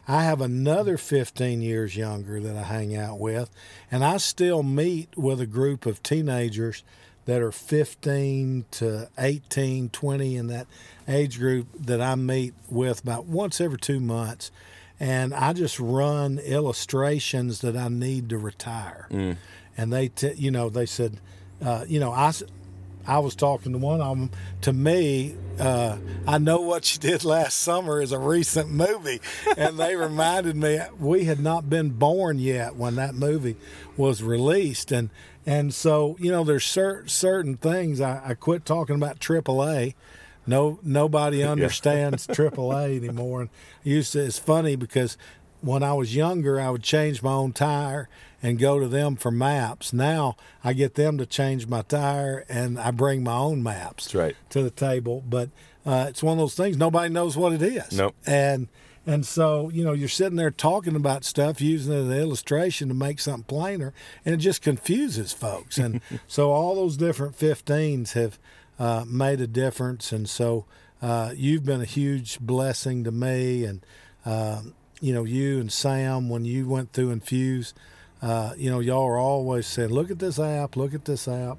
I 0.08 0.24
have 0.24 0.42
another 0.42 0.98
15 0.98 1.62
years 1.62 1.96
younger 1.96 2.40
that 2.40 2.56
I 2.56 2.64
hang 2.64 2.96
out 2.96 3.20
with, 3.20 3.50
and 3.92 4.04
I 4.04 4.18
still 4.18 4.64
meet 4.64 5.18
with 5.18 5.40
a 5.40 5.46
group 5.46 5.86
of 5.86 6.04
teenagers 6.04 6.84
that 7.26 7.42
are 7.42 7.54
15 7.54 8.66
to 8.72 9.10
18, 9.18 9.90
20 9.90 10.36
in 10.36 10.48
that 10.48 10.68
age 11.08 11.40
group 11.40 11.68
that 11.80 12.02
I 12.02 12.16
meet 12.16 12.54
with 12.70 13.02
about 13.02 13.26
once 13.26 13.62
every 13.62 13.78
two 13.78 14.02
months. 14.02 14.52
And 15.00 15.34
I 15.34 15.54
just 15.54 15.80
run 15.80 16.38
illustrations 16.40 17.62
that 17.62 17.76
I 17.78 17.88
need 17.88 18.30
to 18.30 18.38
retire. 18.38 19.08
And 19.78 19.92
they, 19.92 20.10
t- 20.10 20.34
you 20.34 20.52
know, 20.52 20.70
they 20.70 20.86
said, 20.86 21.18
uh, 21.64 21.86
you 21.88 22.00
know, 22.00 22.12
I, 22.12 22.32
I 23.06 23.20
was 23.20 23.36
talking 23.36 23.74
to 23.74 23.78
one 23.78 24.02
of 24.02 24.18
them. 24.18 24.32
To 24.62 24.74
me, 24.74 25.36
uh, 25.60 25.98
I 26.28 26.38
know 26.38 26.62
what 26.62 26.94
you 26.94 27.00
did 27.00 27.24
last 27.24 27.58
summer 27.60 28.02
is 28.02 28.12
a 28.12 28.20
recent 28.20 28.70
movie, 28.70 29.20
and 29.58 29.78
they 29.78 29.96
reminded 29.96 30.56
me 30.56 30.80
we 31.00 31.26
had 31.26 31.40
not 31.40 31.70
been 31.70 31.90
born 31.92 32.40
yet 32.40 32.76
when 32.76 32.96
that 32.96 33.14
movie 33.16 33.58
was 33.98 34.24
released, 34.24 34.92
and 34.92 35.10
and 35.46 35.74
so 35.74 36.16
you 36.20 36.32
know 36.32 36.44
there's 36.44 36.66
cer- 36.66 37.08
certain 37.08 37.58
things 37.58 38.00
I, 38.00 38.22
I 38.30 38.34
quit 38.36 38.66
talking 38.66 38.96
about 38.96 39.20
AAA. 39.20 39.96
No, 40.48 40.80
nobody 40.84 41.44
understands 41.54 42.28
AAA 42.28 42.98
anymore. 42.98 43.42
And 43.42 43.50
used 43.84 44.14
to. 44.14 44.20
It's 44.24 44.40
funny 44.40 44.76
because 44.76 45.18
when 45.62 45.84
I 45.84 45.94
was 45.94 46.16
younger, 46.16 46.60
I 46.60 46.70
would 46.70 46.84
change 46.84 47.22
my 47.22 47.32
own 47.34 47.54
tire 47.54 48.10
and 48.44 48.60
go 48.60 48.78
to 48.78 48.90
them 48.90 49.16
for 49.16 49.32
maps. 49.32 49.94
Now 49.94 50.36
I 50.64 50.74
get 50.74 50.96
them 50.96 51.18
to 51.18 51.26
change 51.26 51.66
my 51.66 51.82
tire 51.82 52.46
and 52.50 52.78
I 52.78 52.92
bring 52.92 53.24
my 53.24 53.38
own 53.38 53.64
maps 53.64 54.14
right. 54.14 54.36
to 54.50 54.62
the 54.62 54.70
table. 54.70 55.24
But 55.28 55.50
uh, 55.86 56.08
it's 56.10 56.22
one 56.22 56.34
of 56.34 56.40
those 56.40 56.54
things 56.54 56.78
nobody 56.78 57.12
knows 57.12 57.38
what 57.38 57.54
it 57.54 57.62
is. 57.62 57.94
Nope. 57.94 58.16
And 58.28 58.68
and 59.06 59.26
so 59.26 59.70
you 59.70 59.84
know 59.84 59.94
you're 59.94 60.10
sitting 60.10 60.36
there 60.36 60.52
talking 60.52 60.96
about 60.96 61.24
stuff, 61.24 61.62
using 61.62 61.94
it 61.94 61.98
as 61.98 62.08
an 62.08 62.18
illustration 62.18 62.90
to 62.90 62.94
make 62.94 63.20
something 63.20 63.44
plainer, 63.44 63.94
and 64.26 64.36
it 64.36 64.38
just 64.38 64.62
confuses 64.62 65.32
folks. 65.34 65.78
And 65.78 66.02
so 66.28 66.52
all 66.52 66.76
those 66.76 66.98
different 66.98 67.38
15s 67.38 68.14
have 68.14 68.38
uh, 68.78 69.06
made 69.08 69.42
a 69.42 69.48
difference. 69.48 70.12
And 70.12 70.30
so 70.30 70.66
uh, 71.02 71.34
you've 71.36 71.66
been 71.66 71.82
a 71.82 71.86
huge 71.86 72.40
blessing 72.40 73.06
to 73.06 73.12
me 73.12 73.64
and. 73.64 73.86
Um, 74.26 74.74
you 75.02 75.14
know, 75.14 75.26
you 75.26 75.60
and 75.60 75.70
Sam, 75.70 76.30
when 76.30 76.46
you 76.46 76.66
went 76.66 76.94
through 76.94 77.12
Infuse, 77.12 77.74
uh, 78.24 78.54
you 78.58 78.72
know, 78.72 78.80
y'all 78.80 79.06
are 79.06 79.18
always 79.20 79.68
saying, 79.68 79.90
look 79.90 80.10
at 80.10 80.18
this 80.20 80.40
app, 80.40 80.76
look 80.78 80.94
at 80.94 81.04
this 81.06 81.28
app, 81.28 81.58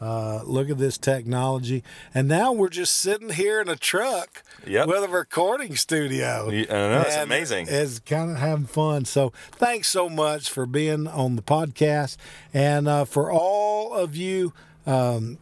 uh, 0.00 0.42
look 0.44 0.70
at 0.70 0.78
this 0.78 0.96
technology. 0.98 1.84
And 2.14 2.26
now 2.26 2.52
we're 2.52 2.70
just 2.70 2.96
sitting 2.96 3.28
here 3.30 3.60
in 3.60 3.68
a 3.68 3.76
truck 3.76 4.42
Yep. 4.66 4.88
with 4.88 5.04
a 5.04 5.08
recording 5.08 5.76
studio. 5.76 6.48
You- 6.50 6.66
I 6.70 6.72
know, 6.74 7.04
it's 7.06 7.16
amazing. 7.16 7.66
It's 7.68 7.98
kind 8.00 8.30
of 8.30 8.38
having 8.38 8.66
fun. 8.66 9.04
So 9.04 9.32
thanks 9.52 9.88
so 9.88 10.08
much 10.08 10.48
for 10.50 10.64
being 10.66 11.06
on 11.06 11.36
the 11.36 11.42
podcast. 11.42 12.16
And 12.54 12.88
uh, 12.88 13.04
for 13.04 13.30
all 13.30 13.92
of 13.94 14.16
you 14.16 14.52
um, 14.86 15.36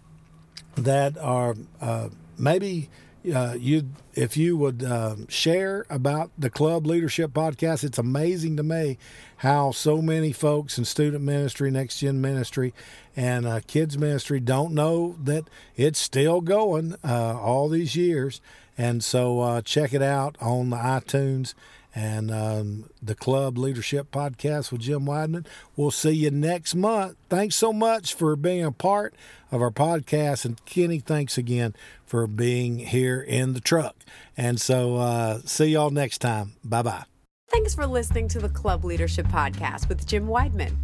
that 0.76 1.16
are 1.18 1.54
uh, 1.80 2.08
maybe 2.36 2.90
uh, 3.32 3.54
you 3.58 3.90
if 4.14 4.36
you 4.36 4.56
would 4.56 4.84
um, 4.84 5.26
share 5.28 5.86
about 5.88 6.30
the 6.38 6.50
club 6.50 6.86
leadership 6.86 7.32
podcast 7.32 7.82
it's 7.84 7.98
amazing 7.98 8.56
to 8.56 8.62
me 8.62 8.98
how 9.38 9.70
so 9.70 10.02
many 10.02 10.32
folks 10.32 10.76
in 10.78 10.84
student 10.84 11.24
ministry 11.24 11.70
next 11.70 11.98
gen 11.98 12.20
ministry 12.20 12.74
and 13.16 13.46
uh, 13.46 13.60
kids 13.66 13.96
ministry 13.96 14.40
don't 14.40 14.72
know 14.74 15.16
that 15.22 15.48
it's 15.76 16.00
still 16.00 16.40
going 16.40 16.96
uh, 17.04 17.38
all 17.38 17.68
these 17.68 17.94
years. 17.94 18.40
And 18.76 19.04
so 19.04 19.40
uh, 19.40 19.62
check 19.62 19.92
it 19.92 20.02
out 20.02 20.36
on 20.40 20.70
the 20.70 20.76
iTunes 20.76 21.54
and 21.94 22.30
um, 22.30 22.90
the 23.02 23.14
Club 23.14 23.56
Leadership 23.56 24.10
Podcast 24.10 24.72
with 24.72 24.80
Jim 24.80 25.06
Wideman. 25.06 25.46
We'll 25.76 25.90
see 25.90 26.10
you 26.10 26.30
next 26.30 26.74
month. 26.74 27.16
Thanks 27.28 27.56
so 27.56 27.72
much 27.72 28.14
for 28.14 28.34
being 28.36 28.64
a 28.64 28.72
part 28.72 29.14
of 29.52 29.62
our 29.62 29.70
podcast. 29.70 30.44
And 30.44 30.64
Kenny, 30.64 30.98
thanks 30.98 31.38
again 31.38 31.74
for 32.04 32.26
being 32.26 32.78
here 32.78 33.20
in 33.20 33.52
the 33.52 33.60
truck. 33.60 33.96
And 34.36 34.60
so 34.60 34.96
uh, 34.96 35.40
see 35.44 35.66
y'all 35.66 35.90
next 35.90 36.18
time. 36.18 36.54
Bye 36.64 36.82
bye. 36.82 37.04
Thanks 37.50 37.74
for 37.74 37.86
listening 37.86 38.26
to 38.28 38.40
the 38.40 38.48
Club 38.48 38.84
Leadership 38.84 39.26
Podcast 39.26 39.88
with 39.88 40.06
Jim 40.06 40.26
Wideman. 40.26 40.76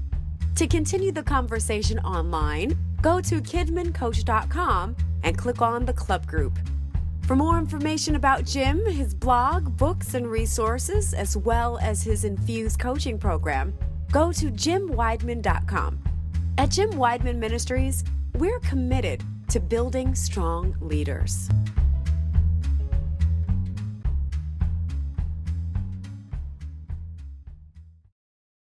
To 0.57 0.67
continue 0.67 1.11
the 1.11 1.23
conversation 1.23 1.99
online, 2.01 2.79
go 3.03 3.21
to 3.21 3.41
kidmincoach.com 3.41 4.97
and 5.23 5.39
click 5.39 5.63
on 5.63 5.85
the 5.85 5.93
club 5.93 6.27
group. 6.27 6.59
For 7.31 7.37
more 7.37 7.59
information 7.59 8.17
about 8.17 8.45
Jim, 8.45 8.85
his 8.87 9.15
blog, 9.15 9.77
books, 9.77 10.15
and 10.15 10.29
resources, 10.29 11.15
as 11.15 11.37
well 11.37 11.79
as 11.81 12.03
his 12.03 12.25
Infuse 12.25 12.77
coaching 12.77 13.21
program, 13.21 13.73
go 14.11 14.33
to 14.33 14.47
jimwideman.com. 14.47 16.01
At 16.59 16.71
Jim 16.71 16.91
Wideman 16.91 17.37
Ministries, 17.37 18.03
we're 18.35 18.59
committed 18.59 19.23
to 19.51 19.61
building 19.61 20.13
strong 20.17 20.75
leaders. 20.81 21.49